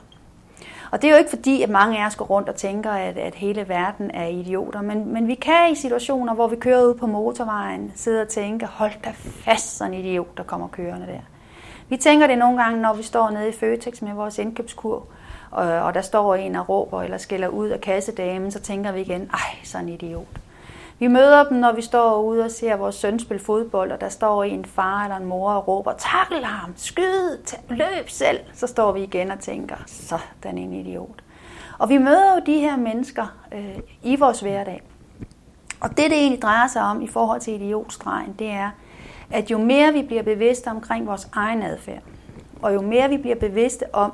Og 0.90 1.02
det 1.02 1.08
er 1.08 1.12
jo 1.12 1.18
ikke 1.18 1.30
fordi, 1.30 1.62
at 1.62 1.70
mange 1.70 2.02
af 2.02 2.06
os 2.06 2.16
går 2.16 2.24
rundt 2.24 2.48
og 2.48 2.54
tænker, 2.54 2.90
at, 2.90 3.18
at 3.18 3.34
hele 3.34 3.68
verden 3.68 4.10
er 4.10 4.26
idioter, 4.26 4.82
men, 4.82 5.12
men 5.12 5.28
vi 5.28 5.34
kan 5.34 5.72
i 5.72 5.74
situationer, 5.74 6.34
hvor 6.34 6.48
vi 6.48 6.56
kører 6.56 6.84
ud 6.84 6.94
på 6.94 7.06
motorvejen, 7.06 7.92
sidde 7.94 8.22
og 8.22 8.28
tænke, 8.28 8.66
hold 8.66 8.92
da 9.04 9.10
fast 9.16 9.76
sådan 9.76 9.94
en 9.94 10.00
idiot, 10.00 10.36
der 10.36 10.42
kommer 10.42 10.68
kørende 10.68 11.06
der. 11.06 11.20
Vi 11.88 11.96
tænker 11.96 12.26
det 12.26 12.38
nogle 12.38 12.62
gange, 12.62 12.82
når 12.82 12.94
vi 12.94 13.02
står 13.02 13.30
nede 13.30 13.48
i 13.48 13.52
Føtex 13.52 14.02
med 14.02 14.14
vores 14.14 14.38
indkøbskurv, 14.38 15.02
og, 15.50 15.64
og 15.64 15.94
der 15.94 16.00
står 16.00 16.34
en 16.34 16.56
og 16.56 16.68
råber 16.68 17.02
eller 17.02 17.18
skælder 17.18 17.48
ud 17.48 17.68
af 17.68 17.80
kassedamen, 17.80 18.50
så 18.50 18.60
tænker 18.60 18.92
vi 18.92 19.00
igen, 19.00 19.30
ej, 19.32 19.56
så 19.64 19.78
en 19.78 19.88
idiot. 19.88 20.26
Vi 20.98 21.06
møder 21.06 21.44
dem, 21.44 21.58
når 21.58 21.72
vi 21.72 21.82
står 21.82 22.22
ude 22.22 22.44
og 22.44 22.50
ser 22.50 22.76
vores 22.76 22.94
søn 22.94 23.18
spille 23.18 23.44
fodbold, 23.44 23.92
og 23.92 24.00
der 24.00 24.08
står 24.08 24.44
en 24.44 24.64
far 24.64 25.04
eller 25.04 25.16
en 25.16 25.24
mor 25.26 25.52
og 25.52 25.68
råber, 25.68 25.92
takkel 25.92 26.44
ham, 26.44 26.72
skyd, 26.76 27.54
løb 27.68 28.08
selv. 28.08 28.38
Så 28.54 28.66
står 28.66 28.92
vi 28.92 29.02
igen 29.02 29.30
og 29.30 29.38
tænker, 29.38 29.76
så 29.86 30.18
den 30.42 30.58
en 30.58 30.72
idiot. 30.72 31.22
Og 31.78 31.88
vi 31.88 31.98
møder 31.98 32.34
jo 32.34 32.42
de 32.46 32.60
her 32.60 32.76
mennesker 32.76 33.26
øh, 33.52 33.78
i 34.02 34.16
vores 34.16 34.40
hverdag. 34.40 34.82
Og 35.80 35.88
det, 35.88 35.96
det 35.96 36.12
egentlig 36.12 36.42
drejer 36.42 36.68
sig 36.68 36.82
om 36.82 37.02
i 37.02 37.06
forhold 37.06 37.40
til 37.40 37.54
idiotstregen, 37.54 38.34
det 38.38 38.50
er, 38.50 38.70
at 39.30 39.50
jo 39.50 39.58
mere 39.58 39.92
vi 39.92 40.02
bliver 40.02 40.22
bevidste 40.22 40.68
omkring 40.68 41.06
vores 41.06 41.28
egen 41.32 41.62
adfærd, 41.62 42.02
og 42.62 42.74
jo 42.74 42.80
mere 42.80 43.08
vi 43.08 43.16
bliver 43.16 43.36
bevidste 43.36 43.94
om, 43.94 44.12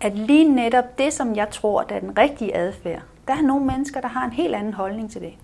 at 0.00 0.14
lige 0.14 0.44
netop 0.44 0.98
det, 0.98 1.12
som 1.12 1.36
jeg 1.36 1.50
tror, 1.50 1.82
der 1.82 1.94
er 1.94 2.00
den 2.00 2.18
rigtige 2.18 2.56
adfærd, 2.56 3.02
der 3.28 3.34
er 3.34 3.42
nogle 3.42 3.66
mennesker, 3.66 4.00
der 4.00 4.08
har 4.08 4.24
en 4.24 4.32
helt 4.32 4.54
anden 4.54 4.74
holdning 4.74 5.10
til 5.10 5.20
det. 5.20 5.34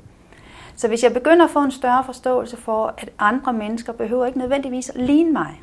Så 0.76 0.88
hvis 0.88 1.02
jeg 1.02 1.12
begynder 1.12 1.44
at 1.44 1.50
få 1.50 1.62
en 1.62 1.71
større 1.71 2.04
forståelse 2.04 2.56
for, 2.56 2.94
at 2.99 3.11
andre 3.18 3.52
mennesker 3.52 3.92
behøver 3.92 4.26
ikke 4.26 4.38
nødvendigvis 4.38 4.90
at 4.90 5.00
ligne 5.00 5.32
mig, 5.32 5.62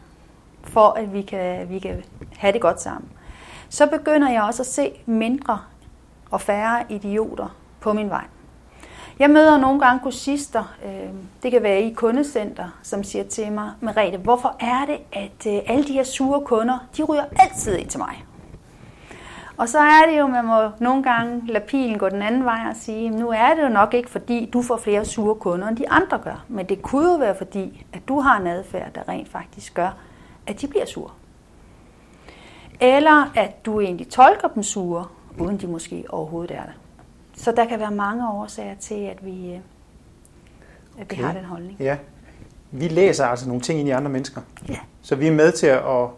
for 0.63 0.87
at 0.87 1.13
vi 1.13 1.21
kan, 1.21 1.69
vi 1.69 1.79
kan 1.79 2.03
have 2.37 2.53
det 2.53 2.61
godt 2.61 2.81
sammen, 2.81 3.09
så 3.69 3.87
begynder 3.87 4.29
jeg 4.29 4.43
også 4.43 4.61
at 4.61 4.67
se 4.67 4.91
mindre 5.05 5.59
og 6.31 6.41
færre 6.41 6.83
idioter 6.89 7.55
på 7.79 7.93
min 7.93 8.09
vej. 8.09 8.23
Jeg 9.19 9.29
møder 9.29 9.57
nogle 9.57 9.79
gange 9.79 9.99
kursister, 9.99 10.75
øh, 10.85 11.09
det 11.43 11.51
kan 11.51 11.63
være 11.63 11.81
i 11.81 11.93
kundecenter, 11.93 12.79
som 12.83 13.03
siger 13.03 13.23
til 13.23 13.51
mig, 13.51 13.71
Merete, 13.79 14.17
hvorfor 14.17 14.55
er 14.59 14.85
det, 14.85 14.97
at 15.11 15.53
øh, 15.53 15.61
alle 15.67 15.83
de 15.83 15.93
her 15.93 16.03
sure 16.03 16.41
kunder, 16.45 16.77
de 16.97 17.03
ryger 17.03 17.25
altid 17.39 17.77
ind 17.77 17.89
til 17.89 17.99
mig? 17.99 18.23
Og 19.59 19.69
så 19.69 19.79
er 19.79 20.11
det 20.11 20.19
jo, 20.19 20.27
man 20.27 20.45
må 20.45 20.69
nogle 20.79 21.03
gange 21.03 21.41
lade 21.47 21.65
pilen 21.65 21.97
gå 21.97 22.09
den 22.09 22.21
anden 22.21 22.45
vej 22.45 22.59
og 22.69 22.75
sige, 22.75 23.09
nu 23.09 23.29
er 23.29 23.55
det 23.55 23.63
jo 23.63 23.69
nok 23.69 23.93
ikke, 23.93 24.09
fordi 24.09 24.49
du 24.53 24.61
får 24.61 24.77
flere 24.77 25.05
sure 25.05 25.35
kunder, 25.35 25.67
end 25.67 25.77
de 25.77 25.89
andre 25.89 26.19
gør. 26.19 26.45
Men 26.47 26.69
det 26.69 26.81
kunne 26.81 27.11
jo 27.11 27.17
være 27.17 27.35
fordi, 27.35 27.85
at 27.93 28.01
du 28.07 28.19
har 28.19 28.39
en 28.39 28.47
adfærd, 28.47 28.93
der 28.93 29.09
rent 29.09 29.29
faktisk 29.29 29.73
gør, 29.73 29.97
at 30.47 30.61
de 30.61 30.67
bliver 30.67 30.85
sure. 30.85 31.09
Eller 32.79 33.31
at 33.35 33.65
du 33.65 33.79
egentlig 33.79 34.09
tolker 34.09 34.47
dem 34.47 34.63
sure, 34.63 35.05
uden 35.39 35.57
de 35.57 35.67
måske 35.67 36.03
overhovedet 36.09 36.55
er 36.57 36.63
det. 36.63 36.73
Så 37.33 37.51
der 37.51 37.65
kan 37.65 37.79
være 37.79 37.91
mange 37.91 38.31
årsager 38.31 38.75
til, 38.75 38.95
at 39.03 39.25
vi, 39.25 39.51
øh, 39.51 39.55
at 39.55 39.61
vi 40.97 41.01
okay. 41.01 41.23
har 41.23 41.33
den 41.33 41.45
holdning. 41.45 41.77
Ja. 41.79 41.97
Vi 42.71 42.87
læser 42.87 43.25
altså 43.25 43.47
nogle 43.47 43.61
ting 43.61 43.79
ind 43.79 43.89
i 43.89 43.91
andre 43.91 44.11
mennesker. 44.11 44.41
Ja. 44.69 44.77
Så 45.01 45.15
vi 45.15 45.27
er 45.27 45.31
med 45.31 45.51
til 45.51 45.67
at 45.67 46.09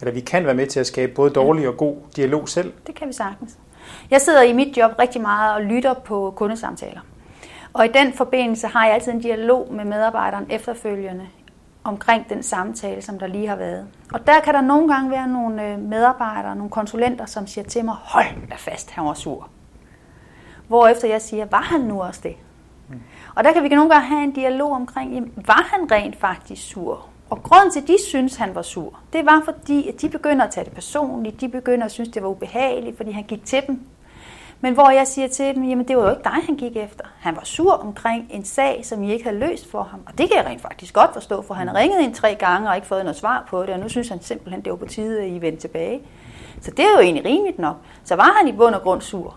eller 0.00 0.12
vi 0.12 0.20
kan 0.20 0.44
være 0.44 0.54
med 0.54 0.66
til 0.66 0.80
at 0.80 0.86
skabe 0.86 1.12
både 1.12 1.30
dårlig 1.30 1.68
og 1.68 1.76
god 1.76 1.96
dialog 2.16 2.48
selv. 2.48 2.72
Det 2.86 2.94
kan 2.94 3.08
vi 3.08 3.12
sagtens. 3.12 3.58
Jeg 4.10 4.20
sidder 4.20 4.42
i 4.42 4.52
mit 4.52 4.76
job 4.76 4.90
rigtig 4.98 5.20
meget 5.20 5.54
og 5.54 5.62
lytter 5.62 5.94
på 5.94 6.32
kundesamtaler. 6.36 7.00
Og 7.72 7.84
i 7.84 7.88
den 7.88 8.12
forbindelse 8.12 8.66
har 8.66 8.84
jeg 8.84 8.94
altid 8.94 9.12
en 9.12 9.20
dialog 9.20 9.74
med 9.74 9.84
medarbejderen 9.84 10.46
efterfølgende 10.50 11.28
omkring 11.84 12.28
den 12.28 12.42
samtale, 12.42 13.02
som 13.02 13.18
der 13.18 13.26
lige 13.26 13.48
har 13.48 13.56
været. 13.56 13.86
Og 14.12 14.26
der 14.26 14.40
kan 14.40 14.54
der 14.54 14.60
nogle 14.60 14.94
gange 14.94 15.10
være 15.10 15.28
nogle 15.28 15.66
øh, 15.66 15.78
medarbejdere, 15.78 16.56
nogle 16.56 16.70
konsulenter, 16.70 17.26
som 17.26 17.46
siger 17.46 17.64
til 17.64 17.84
mig, 17.84 17.94
hold 17.94 18.48
da 18.50 18.54
fast, 18.58 18.90
han 18.90 19.04
var 19.04 19.14
sur. 19.14 19.48
Hvorefter 20.68 21.08
jeg 21.08 21.22
siger, 21.22 21.46
var 21.50 21.62
han 21.62 21.80
nu 21.80 22.02
også 22.02 22.20
det? 22.22 22.36
Mm. 22.88 23.00
Og 23.34 23.44
der 23.44 23.52
kan 23.52 23.62
vi 23.62 23.68
nogle 23.68 23.90
gange 23.90 24.06
have 24.06 24.24
en 24.24 24.32
dialog 24.32 24.72
omkring, 24.72 25.14
jamen, 25.14 25.32
var 25.36 25.68
han 25.72 25.90
rent 25.92 26.16
faktisk 26.20 26.68
sur? 26.68 27.09
Og 27.30 27.42
grunden 27.42 27.70
til, 27.70 27.80
at 27.80 27.88
de 27.88 27.96
synes, 28.08 28.36
han 28.36 28.54
var 28.54 28.62
sur, 28.62 28.98
det 29.12 29.26
var 29.26 29.42
fordi, 29.44 29.88
at 29.88 30.00
de 30.00 30.08
begynder 30.08 30.44
at 30.44 30.50
tage 30.50 30.64
det 30.64 30.72
personligt. 30.72 31.40
De 31.40 31.48
begynder 31.48 31.84
at 31.84 31.92
synes, 31.92 32.08
det 32.08 32.22
var 32.22 32.28
ubehageligt, 32.28 32.96
fordi 32.96 33.10
han 33.10 33.24
gik 33.24 33.44
til 33.44 33.62
dem. 33.66 33.80
Men 34.60 34.74
hvor 34.74 34.90
jeg 34.90 35.06
siger 35.06 35.28
til 35.28 35.54
dem, 35.54 35.64
jamen 35.64 35.88
det 35.88 35.96
var 35.96 36.02
jo 36.02 36.10
ikke 36.10 36.22
dig, 36.24 36.32
han 36.32 36.56
gik 36.56 36.76
efter. 36.76 37.04
Han 37.20 37.36
var 37.36 37.44
sur 37.44 37.72
omkring 37.72 38.26
en 38.30 38.44
sag, 38.44 38.86
som 38.86 39.02
I 39.02 39.12
ikke 39.12 39.24
havde 39.24 39.38
løst 39.38 39.70
for 39.70 39.82
ham. 39.82 40.00
Og 40.06 40.18
det 40.18 40.28
kan 40.28 40.36
jeg 40.36 40.46
rent 40.46 40.62
faktisk 40.62 40.94
godt 40.94 41.12
forstå, 41.12 41.42
for 41.42 41.54
han 41.54 41.68
har 41.68 41.74
ringet 41.74 42.00
ind 42.00 42.14
tre 42.14 42.34
gange 42.34 42.68
og 42.68 42.76
ikke 42.76 42.86
fået 42.86 43.04
noget 43.04 43.16
svar 43.16 43.46
på 43.48 43.62
det, 43.62 43.70
og 43.70 43.80
nu 43.80 43.88
synes 43.88 44.08
han 44.08 44.22
simpelthen, 44.22 44.64
det 44.64 44.70
var 44.70 44.76
på 44.76 44.86
tide, 44.86 45.22
at 45.22 45.28
I 45.28 45.40
vendte 45.40 45.60
tilbage. 45.60 46.02
Så 46.60 46.70
det 46.70 46.84
er 46.84 46.90
jo 46.96 47.00
egentlig 47.00 47.24
rimeligt 47.24 47.58
nok. 47.58 47.76
Så 48.04 48.16
var 48.16 48.36
han 48.38 48.48
i 48.48 48.52
bund 48.52 48.74
og 48.74 48.82
grund 48.82 49.00
sur? 49.00 49.36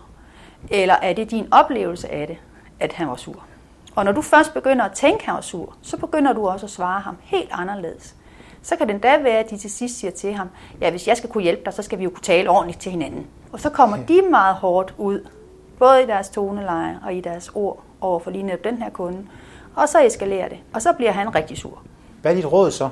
Eller 0.70 0.94
er 0.94 1.12
det 1.12 1.30
din 1.30 1.48
oplevelse 1.52 2.12
af 2.12 2.26
det, 2.26 2.36
at 2.80 2.92
han 2.92 3.08
var 3.08 3.16
sur? 3.16 3.44
Og 3.94 4.04
når 4.04 4.12
du 4.12 4.22
først 4.22 4.54
begynder 4.54 4.84
at 4.84 4.92
tænke, 4.92 5.26
han 5.26 5.42
sur, 5.42 5.74
så 5.82 5.96
begynder 5.96 6.32
du 6.32 6.48
også 6.48 6.66
at 6.66 6.70
svare 6.70 7.00
ham 7.00 7.16
helt 7.22 7.48
anderledes. 7.52 8.14
Så 8.62 8.76
kan 8.76 8.88
det 8.88 9.02
da 9.02 9.18
være, 9.22 9.38
at 9.38 9.50
de 9.50 9.56
til 9.56 9.70
sidst 9.70 9.98
siger 9.98 10.10
til 10.10 10.34
ham, 10.34 10.48
ja, 10.80 10.90
hvis 10.90 11.08
jeg 11.08 11.16
skal 11.16 11.30
kunne 11.30 11.42
hjælpe 11.42 11.62
dig, 11.64 11.72
så 11.72 11.82
skal 11.82 11.98
vi 11.98 12.04
jo 12.04 12.10
kunne 12.10 12.22
tale 12.22 12.50
ordentligt 12.50 12.80
til 12.80 12.92
hinanden. 12.92 13.26
Og 13.52 13.60
så 13.60 13.70
kommer 13.70 13.96
okay. 13.96 14.14
de 14.14 14.22
meget 14.30 14.54
hårdt 14.54 14.94
ud, 14.98 15.28
både 15.78 16.02
i 16.02 16.06
deres 16.06 16.28
toneleje 16.28 16.98
og 17.04 17.14
i 17.14 17.20
deres 17.20 17.50
ord 17.54 17.82
over 18.00 18.18
for 18.18 18.30
lige 18.30 18.42
netop 18.42 18.64
den 18.64 18.82
her 18.82 18.90
kunde. 18.90 19.26
Og 19.76 19.88
så 19.88 20.04
eskalerer 20.06 20.48
det, 20.48 20.58
og 20.74 20.82
så 20.82 20.92
bliver 20.92 21.12
han 21.12 21.34
rigtig 21.34 21.58
sur. 21.58 21.82
Hvad 22.22 22.32
er 22.32 22.36
dit 22.36 22.52
råd 22.52 22.70
så? 22.70 22.88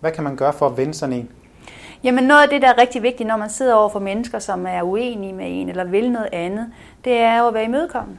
Hvad 0.00 0.12
kan 0.12 0.24
man 0.24 0.36
gøre 0.36 0.52
for 0.52 0.66
at 0.66 0.76
vende 0.76 0.94
sådan 0.94 1.12
en? 1.12 1.30
Jamen 2.04 2.24
noget 2.24 2.42
af 2.42 2.48
det, 2.48 2.62
der 2.62 2.68
er 2.68 2.78
rigtig 2.78 3.02
vigtigt, 3.02 3.26
når 3.26 3.36
man 3.36 3.50
sidder 3.50 3.74
over 3.74 3.88
for 3.88 3.98
mennesker, 3.98 4.38
som 4.38 4.66
er 4.66 4.82
uenige 4.82 5.32
med 5.32 5.46
en 5.48 5.68
eller 5.68 5.84
vil 5.84 6.12
noget 6.12 6.28
andet, 6.32 6.66
det 7.04 7.18
er 7.18 7.38
jo 7.38 7.48
at 7.48 7.54
være 7.54 7.64
imødekommende 7.64 8.18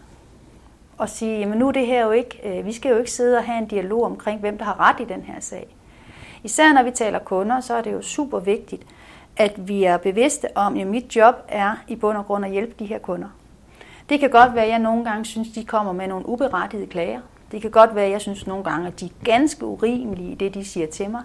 og 0.98 1.10
sige, 1.10 1.40
jamen 1.40 1.58
nu 1.58 1.68
er 1.68 1.72
det 1.72 1.86
her 1.86 2.06
jo 2.06 2.12
ikke, 2.12 2.60
øh, 2.60 2.66
vi 2.66 2.74
skal 2.74 2.92
jo 2.92 2.98
ikke 2.98 3.12
sidde 3.12 3.38
og 3.38 3.44
have 3.44 3.58
en 3.58 3.68
dialog 3.68 4.04
omkring, 4.04 4.40
hvem 4.40 4.58
der 4.58 4.66
har 4.66 4.80
ret 4.80 5.00
i 5.00 5.14
den 5.14 5.22
her 5.22 5.40
sag. 5.40 5.68
Især 6.44 6.74
når 6.74 6.84
vi 6.84 6.92
taler 6.92 7.20
kunder, 7.20 7.60
så 7.60 7.74
er 7.74 7.82
det 7.82 7.94
jo 7.94 8.02
super 8.02 8.40
vigtigt, 8.40 8.84
at 9.38 9.68
vi 9.68 9.84
er 9.84 9.98
bevidste 9.98 10.48
om, 10.56 10.78
at 10.78 10.88
mit 10.88 11.16
job 11.16 11.36
er 11.48 11.76
i 11.88 11.96
bund 11.96 12.18
og 12.18 12.26
grund 12.26 12.46
at 12.46 12.52
hjælpe 12.52 12.74
de 12.80 12.86
her 12.86 13.00
kunder. 13.00 13.28
Det 14.10 14.20
kan 14.20 14.30
godt 14.30 14.56
være, 14.56 14.64
at 14.64 14.70
jeg 14.70 14.80
nogle 14.80 15.04
gange 15.04 15.26
synes, 15.26 15.50
de 15.50 15.66
kommer 15.66 15.92
med 15.92 16.08
nogle 16.08 16.30
uberettigede 16.30 16.88
klager. 16.88 17.22
Det 17.52 17.62
kan 17.62 17.72
godt 17.72 17.96
være, 17.96 18.06
at 18.06 18.12
jeg 18.12 18.22
synes 18.22 18.48
nogle 18.48 18.64
gange, 18.64 18.88
at 18.88 19.00
de 19.00 19.06
er 19.06 19.24
ganske 19.24 19.66
urimelige 19.66 20.32
i 20.32 20.36
det, 20.36 20.54
de 20.54 20.66
siger 20.66 20.88
til 20.88 21.10
mig. 21.10 21.22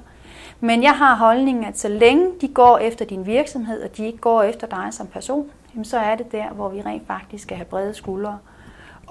Men 0.60 0.82
jeg 0.82 0.92
har 0.92 1.16
holdningen, 1.16 1.64
at 1.64 1.78
så 1.78 1.88
længe 1.88 2.26
de 2.40 2.48
går 2.48 2.78
efter 2.78 3.04
din 3.04 3.26
virksomhed, 3.26 3.82
og 3.82 3.96
de 3.96 4.06
ikke 4.06 4.18
går 4.18 4.42
efter 4.42 4.66
dig 4.66 4.88
som 4.90 5.06
person, 5.06 5.50
så 5.82 5.98
er 5.98 6.14
det 6.14 6.32
der, 6.32 6.48
hvor 6.48 6.68
vi 6.68 6.80
rent 6.80 7.06
faktisk 7.06 7.42
skal 7.42 7.56
have 7.56 7.64
brede 7.64 7.94
skuldre 7.94 8.38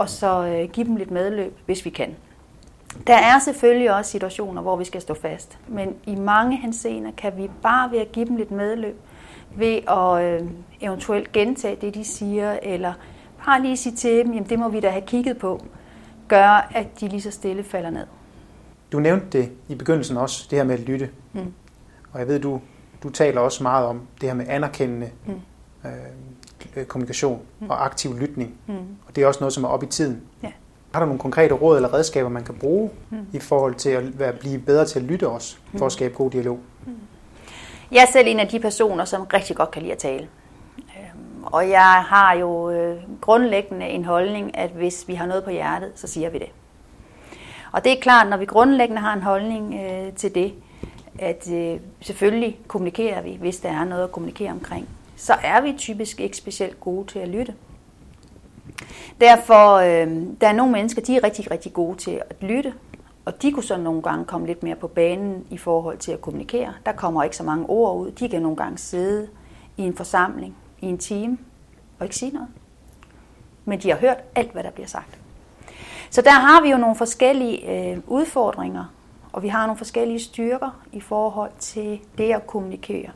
og 0.02 0.10
så 0.10 0.46
øh, 0.46 0.70
give 0.70 0.86
dem 0.86 0.96
lidt 0.96 1.12
medløb, 1.12 1.58
hvis 1.66 1.86
vi 1.86 1.90
kan. 1.90 2.16
Der 3.08 3.16
er 3.16 3.40
selvfølgelig 3.40 3.96
også 3.96 4.12
situationer, 4.12 4.62
hvor 4.62 4.76
vi 4.76 4.86
skal 4.86 5.02
stå 5.02 5.14
fast, 5.14 5.58
men 5.68 5.96
i 6.06 6.16
mange 6.16 6.58
henseender 6.58 7.12
kan 7.18 7.38
vi 7.38 7.50
bare 7.62 7.92
ved 7.92 8.00
at 8.00 8.12
give 8.12 8.26
dem 8.26 8.36
lidt 8.36 8.52
medløb, 8.52 8.96
ved 9.56 9.80
at 9.88 10.24
øh, 10.24 10.48
eventuelt 10.82 11.32
gentage 11.32 11.78
det, 11.82 11.96
de 11.96 12.04
siger, 12.04 12.60
eller 12.64 12.94
bare 13.46 13.62
lige 13.62 13.78
sige 13.78 13.96
til 13.96 14.26
dem, 14.26 14.34
jamen 14.34 14.50
det 14.50 14.60
må 14.60 14.70
vi 14.70 14.80
da 14.80 14.90
have 14.90 15.06
kigget 15.06 15.38
på, 15.38 15.66
gør, 16.28 16.70
at 16.76 17.00
de 17.00 17.08
lige 17.08 17.22
så 17.22 17.32
stille 17.32 17.64
falder 17.64 17.90
ned. 17.90 18.06
Du 18.92 19.00
nævnte 19.00 19.26
det 19.38 19.52
i 19.68 19.76
begyndelsen 19.76 20.18
også, 20.18 20.48
det 20.50 20.58
her 20.58 20.64
med 20.64 20.74
at 20.74 20.82
lytte. 20.82 21.10
Mm. 21.34 21.54
Og 22.14 22.20
jeg 22.20 22.28
ved, 22.28 22.40
du, 22.40 22.62
du 23.04 23.10
taler 23.10 23.42
også 23.42 23.64
meget 23.64 23.86
om 23.88 24.02
det 24.22 24.30
her 24.30 24.36
med 24.36 24.46
anerkendende 24.50 25.10
mm. 25.26 25.42
Øh, 25.86 25.92
kommunikation 26.88 27.42
mm. 27.60 27.70
og 27.70 27.86
aktiv 27.86 28.18
lytning. 28.18 28.54
Mm. 28.68 28.74
Og 29.08 29.16
det 29.16 29.24
er 29.24 29.28
også 29.28 29.40
noget, 29.40 29.54
som 29.54 29.64
er 29.64 29.68
op 29.68 29.84
i 29.84 29.86
tiden. 29.86 30.22
Ja. 30.44 30.52
Har 30.94 31.00
du 31.00 31.06
nogle 31.06 31.20
konkrete 31.20 31.54
råd 31.54 31.76
eller 31.76 31.94
redskaber, 31.94 32.30
man 32.30 32.44
kan 32.44 32.56
bruge 32.56 32.90
mm. 33.10 33.26
i 33.34 33.40
forhold 33.40 33.76
til 33.76 33.90
at 33.90 34.20
være, 34.20 34.34
blive 34.34 34.60
bedre 34.60 34.86
til 34.86 35.00
at 35.00 35.06
lytte 35.06 35.28
os, 35.28 35.60
for 35.72 35.78
at 35.78 35.82
mm. 35.82 35.90
skabe 35.90 36.14
god 36.14 36.32
dialog? 36.32 36.60
Mm. 36.86 36.94
Jeg 37.92 38.02
er 38.02 38.12
selv 38.12 38.28
en 38.28 38.40
af 38.40 38.48
de 38.48 38.60
personer, 38.60 39.06
som 39.06 39.26
rigtig 39.34 39.56
godt 39.56 39.72
kan 39.72 39.82
lide 39.82 39.94
at 39.94 39.98
tale. 39.98 40.28
Øhm, 40.78 41.44
og 41.44 41.70
jeg 41.70 42.04
har 42.08 42.34
jo 42.34 42.70
øh, 42.70 42.98
grundlæggende 43.22 43.88
en 43.88 44.06
holdning, 44.06 44.58
at 44.58 44.70
hvis 44.70 45.08
vi 45.08 45.14
har 45.14 45.26
noget 45.26 45.44
på 45.44 45.50
hjertet, 45.50 45.92
så 45.96 46.08
siger 46.08 46.30
vi 46.30 46.38
det. 46.38 46.50
Og 47.72 47.84
det 47.84 47.92
er 47.92 48.02
klart, 48.02 48.30
når 48.30 48.38
vi 48.38 48.46
grundlæggende 48.46 49.02
har 49.02 49.14
en 49.14 49.22
holdning 49.22 49.76
øh, 49.76 50.14
til 50.14 50.36
det, 50.36 50.54
at 51.20 51.52
øh, 51.52 51.80
selvfølgelig 52.02 52.60
kommunikerer 52.68 53.22
vi, 53.22 53.38
hvis 53.40 53.60
der 53.60 53.70
er 53.70 53.84
noget 53.84 54.04
at 54.04 54.12
kommunikere 54.12 54.52
omkring 54.52 54.90
så 55.22 55.34
er 55.44 55.62
vi 55.62 55.74
typisk 55.78 56.20
ikke 56.20 56.38
specielt 56.38 56.80
gode 56.80 57.08
til 57.08 57.20
at 57.20 57.28
lytte. 57.28 57.54
Derfor, 59.22 59.76
øh, 59.76 60.24
der 60.42 60.48
er 60.48 60.54
nogle 60.54 60.72
mennesker, 60.72 61.02
de 61.02 61.16
er 61.16 61.24
rigtig, 61.24 61.52
rigtig 61.52 61.74
gode 61.74 61.98
til 61.98 62.22
at 62.30 62.36
lytte, 62.42 62.74
og 63.26 63.42
de 63.42 63.52
kunne 63.52 63.64
så 63.64 63.78
nogle 63.78 64.02
gange 64.02 64.26
komme 64.26 64.48
lidt 64.48 64.64
mere 64.64 64.76
på 64.76 64.88
banen 64.88 65.46
i 65.50 65.58
forhold 65.58 65.98
til 65.98 66.12
at 66.12 66.22
kommunikere. 66.22 66.74
Der 66.86 66.92
kommer 66.92 67.24
ikke 67.24 67.38
så 67.38 67.44
mange 67.44 67.66
ord 67.70 67.98
ud. 67.98 68.12
De 68.12 68.30
kan 68.30 68.42
nogle 68.42 68.58
gange 68.58 68.78
sidde 68.78 69.28
i 69.78 69.82
en 69.82 69.96
forsamling, 69.96 70.56
i 70.82 70.86
en 70.86 70.98
time, 70.98 71.38
og 72.00 72.06
ikke 72.06 72.16
sige 72.16 72.32
noget. 72.32 72.50
Men 73.66 73.80
de 73.80 73.90
har 73.90 73.98
hørt 73.98 74.18
alt, 74.36 74.52
hvad 74.52 74.64
der 74.64 74.72
bliver 74.72 74.88
sagt. 74.88 75.20
Så 76.10 76.22
der 76.22 76.32
har 76.32 76.62
vi 76.62 76.70
jo 76.70 76.78
nogle 76.78 76.96
forskellige 76.96 77.92
øh, 77.92 77.98
udfordringer, 78.08 78.86
og 79.34 79.44
vi 79.44 79.48
har 79.48 79.66
nogle 79.66 79.78
forskellige 79.78 80.20
styrker 80.20 80.82
i 80.92 81.00
forhold 81.00 81.52
til 81.60 82.00
det 82.18 82.34
at 82.34 82.48
kommunikere. 82.48 83.12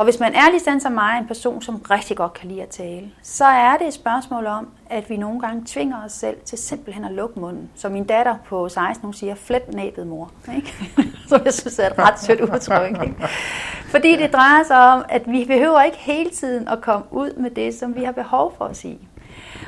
Og 0.00 0.04
hvis 0.04 0.20
man 0.20 0.34
er 0.34 0.50
ligesom 0.50 0.80
som 0.80 0.92
mig, 0.92 1.18
en 1.18 1.26
person, 1.26 1.62
som 1.62 1.76
rigtig 1.90 2.16
godt 2.16 2.32
kan 2.32 2.48
lide 2.48 2.62
at 2.62 2.68
tale, 2.68 3.10
så 3.22 3.44
er 3.44 3.76
det 3.76 3.86
et 3.86 3.94
spørgsmål 3.94 4.46
om, 4.46 4.68
at 4.90 5.10
vi 5.10 5.16
nogle 5.16 5.40
gange 5.40 5.62
tvinger 5.66 6.04
os 6.04 6.12
selv 6.12 6.36
til 6.44 6.58
simpelthen 6.58 7.04
at 7.04 7.12
lukke 7.12 7.40
munden. 7.40 7.70
Som 7.74 7.92
min 7.92 8.04
datter 8.04 8.36
på 8.46 8.68
16, 8.68 9.04
hun 9.04 9.14
siger, 9.14 9.34
flet 9.34 9.74
næbet 9.74 10.06
mor. 10.06 10.32
Ikke? 10.56 10.74
Som 11.28 11.40
jeg 11.44 11.54
synes 11.54 11.78
er 11.78 11.86
et 11.86 11.98
ret 11.98 12.20
sødt 12.20 12.40
udtryk. 12.40 13.02
Ikke? 13.02 13.14
Fordi 13.84 14.16
det 14.16 14.32
drejer 14.32 14.62
sig 14.64 14.78
om, 14.92 15.04
at 15.08 15.22
vi 15.26 15.44
behøver 15.44 15.82
ikke 15.82 15.98
hele 15.98 16.30
tiden 16.30 16.68
at 16.68 16.80
komme 16.80 17.06
ud 17.10 17.32
med 17.36 17.50
det, 17.50 17.74
som 17.74 17.96
vi 17.96 18.04
har 18.04 18.12
behov 18.12 18.54
for 18.58 18.64
at 18.64 18.76
sige. 18.76 18.98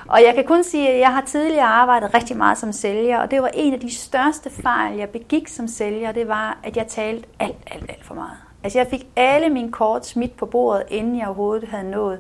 Og 0.09 0.23
jeg 0.23 0.35
kan 0.35 0.45
kun 0.45 0.64
sige, 0.64 0.88
at 0.88 1.01
jeg 1.01 1.12
har 1.12 1.21
tidligere 1.21 1.66
arbejdet 1.66 2.14
rigtig 2.14 2.37
meget 2.37 2.59
som 2.59 2.73
sælger, 2.73 3.18
og 3.18 3.31
det 3.31 3.42
var 3.42 3.51
en 3.55 3.75
af 3.75 3.81
de 3.81 3.95
største 3.95 4.51
fejl, 4.51 4.99
jeg 4.99 5.09
begik 5.09 5.49
som 5.49 5.68
sælger, 5.68 6.12
det 6.12 6.29
var, 6.29 6.59
at 6.62 6.77
jeg 6.77 6.87
talte 6.87 7.29
alt, 7.40 7.57
alt, 7.66 7.90
alt 7.90 8.05
for 8.05 8.14
meget. 8.14 8.51
Altså 8.64 8.79
jeg 8.79 8.87
fik 8.87 9.07
alle 9.16 9.48
mine 9.48 9.72
kort 9.72 10.07
smidt 10.07 10.37
på 10.37 10.46
bordet, 10.46 10.83
inden 10.88 11.18
jeg 11.18 11.27
overhovedet 11.27 11.68
havde 11.68 11.90
nået 11.90 12.18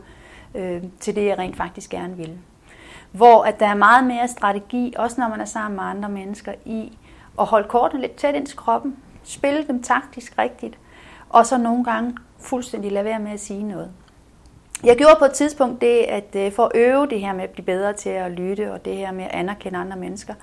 øh, 0.54 0.82
til 1.00 1.16
det, 1.16 1.26
jeg 1.26 1.38
rent 1.38 1.56
faktisk 1.56 1.90
gerne 1.90 2.16
ville. 2.16 2.38
Hvor 3.12 3.42
at 3.42 3.60
der 3.60 3.66
er 3.66 3.74
meget 3.74 4.06
mere 4.06 4.28
strategi, 4.28 4.94
også 4.96 5.20
når 5.20 5.28
man 5.28 5.40
er 5.40 5.44
sammen 5.44 5.76
med 5.76 5.84
andre 5.84 6.08
mennesker, 6.08 6.52
i 6.64 6.98
at 7.40 7.46
holde 7.46 7.68
kortene 7.68 8.00
lidt 8.00 8.16
tæt 8.16 8.34
ind 8.34 8.46
til 8.46 8.56
kroppen, 8.56 8.96
spille 9.24 9.66
dem 9.66 9.82
taktisk 9.82 10.38
rigtigt, 10.38 10.78
og 11.28 11.46
så 11.46 11.58
nogle 11.58 11.84
gange 11.84 12.16
fuldstændig 12.38 12.92
lade 12.92 13.04
være 13.04 13.18
med 13.18 13.32
at 13.32 13.40
sige 13.40 13.62
noget. 13.62 13.90
Jeg 14.84 14.96
gjorde 14.96 15.16
på 15.18 15.24
et 15.24 15.32
tidspunkt 15.32 15.80
det, 15.80 16.02
at 16.02 16.36
øh, 16.36 16.52
for 16.52 16.64
at 16.64 16.72
øve 16.74 17.06
det 17.06 17.20
her 17.20 17.32
med 17.32 17.44
at 17.44 17.50
blive 17.50 17.64
bedre 17.64 17.92
til 17.92 18.08
at 18.08 18.32
lytte, 18.32 18.72
og 18.72 18.84
det 18.84 18.96
her 18.96 19.12
med 19.12 19.24
at 19.24 19.30
anerkende 19.30 19.78
andre 19.78 19.96
mennesker, 19.96 20.34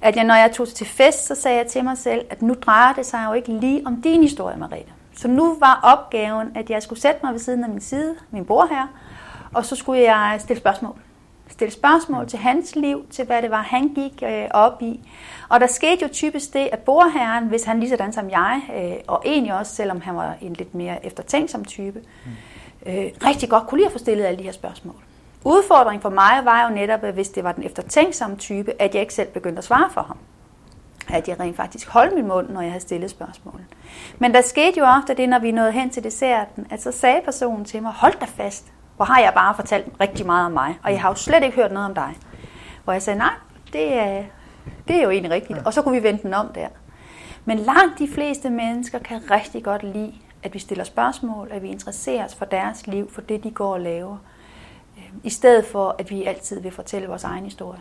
at 0.00 0.16
jeg, 0.16 0.24
når 0.24 0.34
jeg 0.34 0.52
tog 0.52 0.68
til 0.68 0.86
fest, 0.86 1.26
så 1.26 1.34
sagde 1.34 1.56
jeg 1.58 1.66
til 1.66 1.84
mig 1.84 1.98
selv, 1.98 2.26
at 2.30 2.42
nu 2.42 2.54
drejer 2.54 2.94
det 2.94 3.06
sig 3.06 3.24
jo 3.28 3.32
ikke 3.32 3.52
lige 3.52 3.86
om 3.86 4.02
din 4.02 4.22
historie, 4.22 4.56
Marete. 4.56 4.92
Så 5.14 5.28
nu 5.28 5.56
var 5.60 5.80
opgaven, 5.82 6.52
at 6.54 6.70
jeg 6.70 6.82
skulle 6.82 7.00
sætte 7.00 7.20
mig 7.22 7.32
ved 7.32 7.40
siden 7.40 7.64
af 7.64 7.70
min 7.70 7.80
side, 7.80 8.14
min 8.30 8.44
bror 8.44 8.66
her, 8.66 8.86
og 9.54 9.64
så 9.64 9.76
skulle 9.76 10.02
jeg 10.02 10.36
stille 10.40 10.60
spørgsmål. 10.60 10.96
Stille 11.48 11.72
spørgsmål 11.72 12.26
til 12.28 12.38
hans 12.38 12.76
liv, 12.76 13.06
til 13.10 13.24
hvad 13.24 13.42
det 13.42 13.50
var, 13.50 13.62
han 13.62 13.88
gik 13.88 14.22
øh, 14.26 14.48
op 14.50 14.82
i. 14.82 15.00
Og 15.48 15.60
der 15.60 15.66
skete 15.66 16.02
jo 16.02 16.08
typisk 16.12 16.52
det, 16.52 16.68
at 16.72 16.78
bordherren, 16.78 17.44
hvis 17.44 17.64
han 17.64 17.80
lige 17.80 17.90
sådan 17.90 18.12
som 18.12 18.30
jeg, 18.30 18.60
øh, 18.76 18.92
og 19.06 19.22
egentlig 19.24 19.54
også, 19.54 19.74
selvom 19.74 20.00
han 20.00 20.16
var 20.16 20.34
en 20.40 20.52
lidt 20.52 20.74
mere 20.74 21.06
eftertænksom 21.06 21.64
type, 21.64 22.02
øh, 22.86 23.04
rigtig 23.26 23.48
godt 23.48 23.66
kunne 23.66 23.78
lide 23.78 23.86
at 23.86 23.92
få 23.92 23.98
stillet 23.98 24.24
alle 24.24 24.38
de 24.38 24.42
her 24.42 24.52
spørgsmål. 24.52 24.94
Udfordringen 25.44 26.02
for 26.02 26.10
mig 26.10 26.40
var 26.44 26.68
jo 26.68 26.74
netop, 26.74 27.04
at 27.04 27.14
hvis 27.14 27.28
det 27.28 27.44
var 27.44 27.52
den 27.52 27.64
eftertænksomme 27.64 28.36
type, 28.36 28.72
at 28.78 28.94
jeg 28.94 29.00
ikke 29.00 29.14
selv 29.14 29.28
begyndte 29.28 29.58
at 29.58 29.64
svare 29.64 29.90
for 29.90 30.02
ham 30.02 30.16
at 31.08 31.28
jeg 31.28 31.40
rent 31.40 31.56
faktisk 31.56 31.88
holdt 31.88 32.14
min 32.14 32.28
mund, 32.28 32.48
når 32.48 32.60
jeg 32.60 32.70
havde 32.70 32.82
stillet 32.82 33.10
spørgsmål. 33.10 33.60
Men 34.18 34.34
der 34.34 34.40
skete 34.40 34.78
jo 34.78 34.84
ofte 34.84 35.14
det, 35.14 35.28
når 35.28 35.38
vi 35.38 35.50
nåede 35.50 35.72
hen 35.72 35.90
til 35.90 36.04
desserten, 36.04 36.66
at 36.70 36.82
så 36.82 36.92
sagde 36.92 37.20
personen 37.24 37.64
til 37.64 37.82
mig, 37.82 37.92
hold 37.92 38.20
da 38.20 38.24
fast, 38.24 38.72
hvor 38.96 39.04
har 39.04 39.20
jeg 39.20 39.32
bare 39.34 39.54
fortalt 39.54 39.86
rigtig 40.00 40.26
meget 40.26 40.46
om 40.46 40.52
mig, 40.52 40.78
og 40.84 40.92
jeg 40.92 41.00
har 41.00 41.08
jo 41.08 41.14
slet 41.14 41.42
ikke 41.42 41.56
hørt 41.56 41.72
noget 41.72 41.88
om 41.88 41.94
dig. 41.94 42.16
Hvor 42.84 42.92
jeg 42.92 43.02
sagde, 43.02 43.18
nej, 43.18 43.34
det 43.72 43.94
er, 43.94 44.24
det 44.88 44.96
er 44.96 45.02
jo 45.02 45.10
egentlig 45.10 45.32
rigtigt. 45.32 45.58
Og 45.64 45.74
så 45.74 45.82
kunne 45.82 46.00
vi 46.00 46.02
vente 46.02 46.22
den 46.22 46.34
om 46.34 46.48
der. 46.54 46.68
Men 47.44 47.58
langt 47.58 47.98
de 47.98 48.08
fleste 48.08 48.50
mennesker 48.50 48.98
kan 48.98 49.30
rigtig 49.30 49.64
godt 49.64 49.82
lide, 49.82 50.14
at 50.42 50.54
vi 50.54 50.58
stiller 50.58 50.84
spørgsmål, 50.84 51.48
at 51.50 51.62
vi 51.62 51.68
interesserer 51.68 52.24
os 52.24 52.34
for 52.34 52.44
deres 52.44 52.86
liv, 52.86 53.10
for 53.10 53.20
det 53.20 53.44
de 53.44 53.50
går 53.50 53.72
og 53.72 53.80
laver, 53.80 54.16
øh, 54.98 55.12
i 55.24 55.30
stedet 55.30 55.64
for 55.64 55.96
at 55.98 56.10
vi 56.10 56.24
altid 56.24 56.60
vil 56.60 56.72
fortælle 56.72 57.08
vores 57.08 57.24
egen 57.24 57.44
historie. 57.44 57.80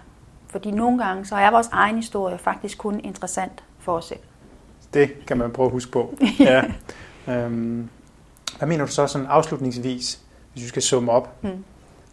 Fordi 0.52 0.72
nogle 0.72 1.04
gange 1.04 1.26
så 1.26 1.36
er 1.36 1.52
vores 1.52 1.70
egen 1.72 1.96
historie 1.96 2.38
faktisk 2.38 2.78
kun 2.78 3.00
interessant 3.00 3.64
for 3.80 3.98
os 3.98 4.06
selv. 4.06 4.20
Det 4.94 5.26
kan 5.28 5.38
man 5.38 5.52
prøve 5.52 5.66
at 5.66 5.72
huske 5.72 5.92
på. 5.92 6.14
ja. 6.40 6.64
øhm, 7.28 7.90
hvad 8.58 8.68
mener 8.68 8.86
du 8.86 8.92
så 8.92 9.08
sådan 9.08 9.28
afslutningsvis, 9.28 10.22
hvis 10.54 10.64
du 10.64 10.70
skal 10.70 10.82
summe 10.82 11.12
op? 11.12 11.42
Hmm. 11.42 11.64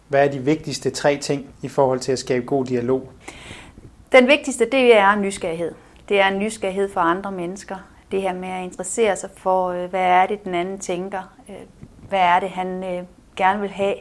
Hvad 0.07 0.27
er 0.27 0.31
de 0.31 0.39
vigtigste 0.39 0.89
tre 0.89 1.17
ting 1.17 1.45
i 1.61 1.67
forhold 1.67 1.99
til 1.99 2.11
at 2.11 2.19
skabe 2.19 2.45
god 2.45 2.65
dialog? 2.65 3.09
Den 4.11 4.27
vigtigste, 4.27 4.65
det 4.71 4.97
er 4.97 5.15
nysgerrighed. 5.15 5.71
Det 6.09 6.19
er 6.19 6.27
en 6.27 6.39
nysgerrighed 6.39 6.89
for 6.93 7.01
andre 7.01 7.31
mennesker. 7.31 7.75
Det 8.11 8.21
her 8.21 8.33
med 8.33 8.49
at 8.49 8.63
interessere 8.63 9.15
sig 9.15 9.29
for, 9.37 9.69
øh, 9.69 9.89
hvad 9.89 10.01
er 10.01 10.25
det, 10.25 10.43
den 10.43 10.55
anden 10.55 10.79
tænker? 10.79 11.35
Øh, 11.49 11.55
hvad 12.09 12.19
er 12.19 12.39
det, 12.39 12.49
han 12.49 12.83
øh, 12.83 13.03
gerne 13.35 13.61
vil 13.61 13.69
have, 13.69 13.95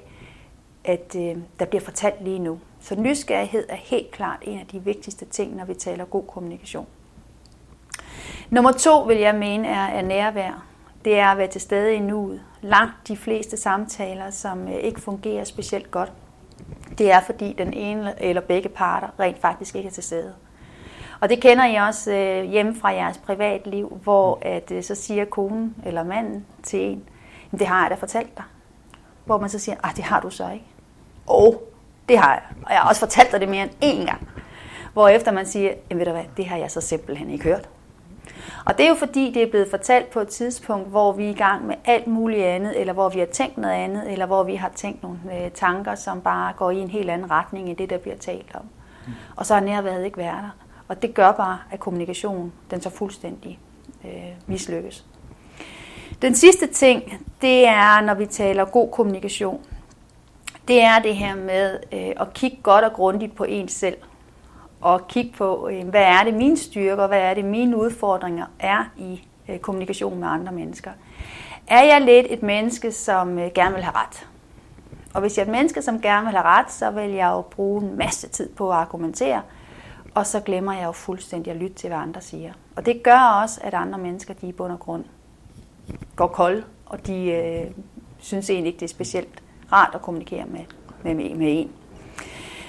at 0.85 1.13
der 1.59 1.65
bliver 1.65 1.83
fortalt 1.85 2.25
lige 2.25 2.39
nu? 2.39 2.59
Så 2.81 2.95
nysgerrighed 2.95 3.67
er 3.69 3.77
helt 3.77 4.11
klart 4.11 4.39
en 4.43 4.59
af 4.59 4.67
de 4.67 4.85
vigtigste 4.85 5.25
ting, 5.25 5.57
når 5.57 5.65
vi 5.65 5.75
taler 5.75 6.05
god 6.05 6.25
kommunikation. 6.27 6.87
Nummer 8.51 8.73
to 8.73 9.01
vil 9.01 9.17
jeg 9.17 9.35
mene 9.35 9.69
er, 9.69 9.87
er 9.87 10.03
nærvær. 10.03 10.65
Det 11.05 11.19
er 11.19 11.27
at 11.27 11.39
være 11.39 11.49
til 11.49 11.61
stede 11.61 11.95
i 11.95 11.99
nuet. 11.99 12.43
Langt 12.61 13.09
de 13.09 13.17
fleste 13.17 13.57
samtaler, 13.57 14.31
som 14.31 14.69
øh, 14.69 14.75
ikke 14.75 15.01
fungerer 15.01 15.45
specielt 15.45 15.91
godt, 15.91 16.13
det 16.99 17.13
er 17.13 17.21
fordi 17.21 17.53
den 17.59 17.73
ene 17.73 18.23
eller 18.23 18.43
begge 18.43 18.69
parter 18.69 19.09
rent 19.21 19.41
faktisk 19.41 19.75
ikke 19.77 19.87
er 19.87 19.93
til 19.93 20.03
stede. 20.03 20.35
Og 21.21 21.29
det 21.29 21.43
kender 21.43 21.65
I 21.65 21.75
også 21.75 22.13
øh, 22.13 22.45
hjemme 22.45 22.75
fra 22.75 22.89
jeres 22.89 23.19
privatliv, 23.19 23.99
hvor 24.03 24.39
at, 24.43 24.71
øh, 24.71 24.83
så 24.83 24.95
siger 24.95 25.25
konen 25.25 25.75
eller 25.87 26.03
manden 26.03 26.47
til 26.63 26.81
en, 26.81 27.05
det 27.51 27.67
har 27.67 27.83
jeg 27.83 27.91
da 27.91 27.95
fortalt 27.95 28.37
dig. 28.37 28.45
Hvor 29.25 29.39
man 29.39 29.49
så 29.49 29.59
siger, 29.59 29.77
ah, 29.83 29.97
det 29.97 30.05
har 30.05 30.21
du 30.21 30.31
så 30.31 30.51
ikke. 30.51 30.67
Og 31.27 31.68
det 32.09 32.19
har 32.19 32.33
jeg. 32.33 32.43
Og 32.67 32.73
jeg 32.73 32.81
har 32.81 32.89
også 32.89 33.01
fortalt 33.01 33.33
dig 33.33 33.41
det 33.41 33.49
mere 33.49 33.63
end 33.63 33.73
én 33.85 34.07
gang. 34.07 34.29
Hvorefter 34.93 35.33
man 35.33 35.47
siger, 35.47 35.73
jamen 35.91 35.99
ved 35.99 36.07
du 36.07 36.13
hvad, 36.13 36.25
det 36.37 36.47
har 36.47 36.57
jeg 36.57 36.71
så 36.71 36.81
simpelthen 36.81 37.31
ikke 37.31 37.45
hørt. 37.45 37.69
Og 38.65 38.79
det 38.79 38.85
er 38.85 38.89
jo 38.89 38.95
fordi, 38.95 39.33
det 39.35 39.43
er 39.43 39.51
blevet 39.51 39.71
fortalt 39.71 40.11
på 40.11 40.21
et 40.21 40.29
tidspunkt, 40.29 40.89
hvor 40.89 41.13
vi 41.13 41.25
er 41.25 41.31
i 41.31 41.33
gang 41.33 41.67
med 41.67 41.75
alt 41.85 42.07
muligt 42.07 42.45
andet, 42.45 42.81
eller 42.81 42.93
hvor 42.93 43.09
vi 43.09 43.19
har 43.19 43.27
tænkt 43.27 43.59
noget 43.59 43.75
andet, 43.75 44.13
eller 44.13 44.27
hvor 44.27 44.43
vi 44.43 44.55
har 44.55 44.71
tænkt 44.75 45.03
nogle 45.03 45.19
øh, 45.33 45.51
tanker, 45.51 45.95
som 45.95 46.21
bare 46.21 46.53
går 46.53 46.71
i 46.71 46.79
en 46.79 46.89
helt 46.89 47.11
anden 47.11 47.31
retning 47.31 47.69
end 47.69 47.77
det, 47.77 47.91
der 47.91 47.99
bliver 47.99 48.17
talt 48.17 48.51
om. 48.55 48.63
Mm. 49.07 49.13
Og 49.37 49.47
så 49.47 49.55
har 49.55 49.61
nærværet 49.61 50.05
ikke 50.05 50.19
været 50.19 50.43
der. 50.43 50.57
Og 50.89 51.03
det 51.03 51.15
gør 51.15 51.33
bare, 51.33 51.59
at 51.71 51.81
kommunikationen 51.81 52.53
den 52.71 52.81
så 52.81 52.91
fuldstændig 52.91 53.59
øh, 54.05 54.11
mislykkes. 54.47 55.05
Den 56.23 56.35
sidste 56.35 56.67
ting, 56.67 57.27
det 57.41 57.67
er, 57.67 58.01
når 58.01 58.15
vi 58.15 58.27
taler 58.27 58.65
god 58.65 58.91
kommunikation, 58.91 59.61
det 60.69 60.83
er 60.83 60.99
det 60.99 61.17
her 61.17 61.35
med 61.35 61.79
øh, 61.93 62.11
at 62.21 62.35
kigge 62.35 62.59
godt 62.63 62.85
og 62.85 62.93
grundigt 62.93 63.37
på 63.37 63.45
ens 63.45 63.73
selv. 63.73 63.97
Og 64.81 65.09
kigge 65.09 65.33
på, 65.39 65.69
øh, 65.69 65.89
hvad 65.89 66.03
er 66.03 66.25
det 66.25 66.35
mine 66.35 66.57
styrker, 66.57 67.07
hvad 67.07 67.21
er 67.21 67.35
det 67.35 67.45
mine 67.45 67.77
udfordringer 67.77 68.47
er 68.59 68.85
i 68.97 69.23
øh, 69.49 69.59
kommunikation 69.59 70.19
med 70.19 70.29
andre 70.29 70.53
mennesker. 70.53 70.91
Er 71.67 71.83
jeg 71.83 72.01
lidt 72.01 72.27
et 72.31 72.43
menneske, 72.43 72.93
som 72.93 73.39
øh, 73.39 73.51
gerne 73.55 73.75
vil 73.75 73.85
have 73.85 73.97
ret? 73.97 74.27
Og 75.15 75.21
hvis 75.21 75.39
jeg 75.39 75.43
er 75.43 75.47
et 75.47 75.53
menneske, 75.53 75.83
som 75.83 76.01
gerne 76.01 76.27
vil 76.27 76.37
have 76.37 76.45
ret, 76.47 76.73
så 76.73 76.91
vil 76.91 77.11
jeg 77.11 77.29
jo 77.29 77.41
bruge 77.41 77.83
en 77.83 77.97
masse 77.97 78.29
tid 78.29 78.49
på 78.49 78.71
at 78.71 78.77
argumentere, 78.77 79.43
og 80.15 80.27
så 80.27 80.41
glemmer 80.41 80.73
jeg 80.73 80.85
jo 80.85 80.93
fuldstændig 80.93 81.51
at 81.51 81.57
lytte 81.57 81.77
til, 81.77 81.89
hvad 81.89 81.99
andre 81.99 82.21
siger. 82.21 82.53
Og 82.77 82.87
det 82.87 83.03
gør 83.03 83.41
også, 83.43 83.61
at 83.65 83.75
andre 83.75 83.99
mennesker, 83.99 84.35
de 84.35 84.49
i 84.49 84.53
bund 84.53 84.73
og 84.73 84.79
grund 84.79 85.05
går 86.17 86.27
kold, 86.27 86.63
og 86.87 87.07
de 87.07 87.25
øh, 87.25 87.71
synes 88.19 88.51
egentlig 88.51 88.69
ikke, 88.69 88.81
det 88.81 88.87
er 88.87 88.95
specielt 88.95 89.43
rart 89.73 89.95
at 89.95 90.03
kommunikere 90.03 90.45
med, 90.47 90.61
med, 91.03 91.35
med 91.35 91.61
en. 91.61 91.71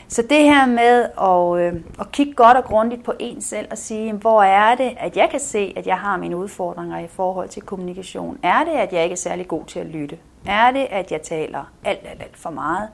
Så 0.07 0.21
det 0.21 0.43
her 0.43 0.65
med 0.65 1.05
at, 1.21 1.73
øh, 1.73 1.81
at 1.99 2.11
kigge 2.11 2.33
godt 2.33 2.57
og 2.57 2.63
grundigt 2.63 3.03
på 3.03 3.13
en 3.19 3.41
selv 3.41 3.67
og 3.71 3.77
sige, 3.77 4.13
hvor 4.13 4.43
er 4.43 4.75
det, 4.75 4.93
at 4.97 5.17
jeg 5.17 5.29
kan 5.31 5.39
se, 5.39 5.73
at 5.77 5.87
jeg 5.87 5.97
har 5.97 6.17
mine 6.17 6.37
udfordringer 6.37 6.99
i 6.99 7.07
forhold 7.07 7.49
til 7.49 7.61
kommunikation? 7.61 8.37
Er 8.43 8.63
det, 8.63 8.71
at 8.71 8.93
jeg 8.93 9.03
ikke 9.03 9.13
er 9.13 9.17
særlig 9.17 9.47
god 9.47 9.65
til 9.65 9.79
at 9.79 9.85
lytte? 9.85 10.17
Er 10.45 10.71
det, 10.71 10.87
at 10.89 11.11
jeg 11.11 11.21
taler 11.21 11.63
alt, 11.83 11.99
alt, 12.05 12.21
alt 12.21 12.37
for 12.37 12.49
meget? 12.49 12.89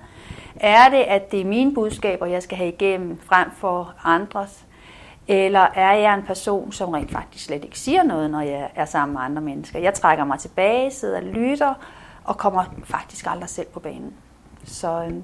Er 0.59 0.89
det, 0.89 0.97
at 0.97 1.31
det 1.31 1.41
er 1.41 1.45
mine 1.45 1.73
budskaber, 1.73 2.25
jeg 2.25 2.43
skal 2.43 2.57
have 2.57 2.69
igennem 2.69 3.19
frem 3.25 3.51
for 3.51 3.93
andres? 4.03 4.65
Eller 5.27 5.67
er 5.75 5.93
jeg 5.93 6.13
en 6.13 6.23
person, 6.23 6.71
som 6.71 6.89
rent 6.89 7.11
faktisk 7.11 7.45
slet 7.45 7.63
ikke 7.63 7.79
siger 7.79 8.03
noget, 8.03 8.31
når 8.31 8.41
jeg 8.41 8.69
er 8.75 8.85
sammen 8.85 9.13
med 9.13 9.21
andre 9.21 9.41
mennesker? 9.41 9.79
Jeg 9.79 9.93
trækker 9.93 10.25
mig 10.25 10.39
tilbage, 10.39 10.91
sidder 10.91 11.17
og 11.17 11.23
lytter, 11.23 11.73
og 12.25 12.37
kommer 12.37 12.63
faktisk 12.83 13.25
aldrig 13.29 13.49
selv 13.49 13.67
på 13.67 13.79
banen. 13.79 14.13
Så, 14.63 15.03
øhm, 15.03 15.23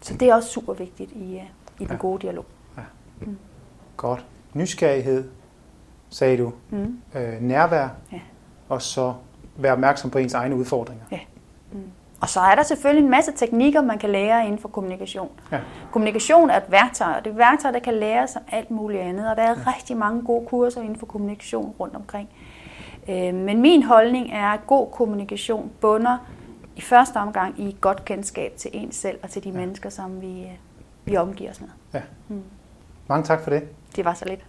så 0.00 0.14
det 0.14 0.28
er 0.28 0.34
også 0.34 0.48
super 0.48 0.72
vigtigt 0.72 1.12
i, 1.12 1.36
øh, 1.36 1.42
i 1.78 1.84
den 1.84 1.90
ja. 1.90 1.96
gode 1.96 2.22
dialog. 2.22 2.44
Ja. 2.76 2.82
Mm. 3.20 3.38
Godt. 3.96 4.26
Nysgerrighed, 4.54 5.30
sagde 6.08 6.38
du. 6.38 6.52
Mm. 6.70 7.00
Øh, 7.14 7.40
nærvær. 7.40 7.88
Ja. 8.12 8.20
Og 8.68 8.82
så 8.82 9.14
være 9.56 9.72
opmærksom 9.72 10.10
på 10.10 10.18
ens 10.18 10.34
egne 10.34 10.56
udfordringer. 10.56 11.04
Ja. 11.10 11.20
Mm. 11.72 11.90
Og 12.20 12.28
så 12.28 12.40
er 12.40 12.54
der 12.54 12.62
selvfølgelig 12.62 13.04
en 13.04 13.10
masse 13.10 13.32
teknikker, 13.36 13.82
man 13.82 13.98
kan 13.98 14.10
lære 14.10 14.46
inden 14.46 14.58
for 14.58 14.68
kommunikation. 14.68 15.30
Ja. 15.52 15.60
Kommunikation 15.92 16.50
er 16.50 16.56
et 16.56 16.70
værktøj, 16.70 17.12
og 17.12 17.24
det 17.24 17.26
er 17.26 17.34
et 17.34 17.38
værktøj, 17.38 17.70
der 17.70 17.78
kan 17.78 17.94
lære 17.94 18.28
sig 18.28 18.42
alt 18.52 18.70
muligt 18.70 19.02
andet. 19.02 19.30
Og 19.30 19.36
der 19.36 19.42
er 19.42 19.54
ja. 19.66 19.72
rigtig 19.76 19.96
mange 19.96 20.22
gode 20.22 20.46
kurser 20.46 20.80
inden 20.80 20.96
for 20.96 21.06
kommunikation 21.06 21.74
rundt 21.80 21.96
omkring. 21.96 22.28
Øh, 23.08 23.34
men 23.34 23.60
min 23.60 23.82
holdning 23.82 24.32
er, 24.32 24.46
at 24.46 24.60
god 24.66 24.90
kommunikation 24.90 25.70
bunder 25.80 26.18
i 26.76 26.80
første 26.80 27.16
omgang 27.16 27.60
i 27.60 27.76
godt 27.80 28.04
kendskab 28.04 28.52
til 28.56 28.70
ens 28.74 28.94
selv 28.96 29.18
og 29.22 29.30
til 29.30 29.44
de 29.44 29.48
ja. 29.48 29.56
mennesker, 29.56 29.90
som 29.90 30.20
vi, 30.20 30.42
øh, 30.42 30.52
vi 31.04 31.16
omgiver 31.16 31.50
os 31.50 31.60
med. 31.60 31.68
Ja. 31.94 32.02
Mm. 32.28 32.42
Mange 33.08 33.24
tak 33.24 33.42
for 33.42 33.50
det. 33.50 33.68
Det 33.96 34.04
var 34.04 34.14
så 34.14 34.24
lidt. 34.24 34.44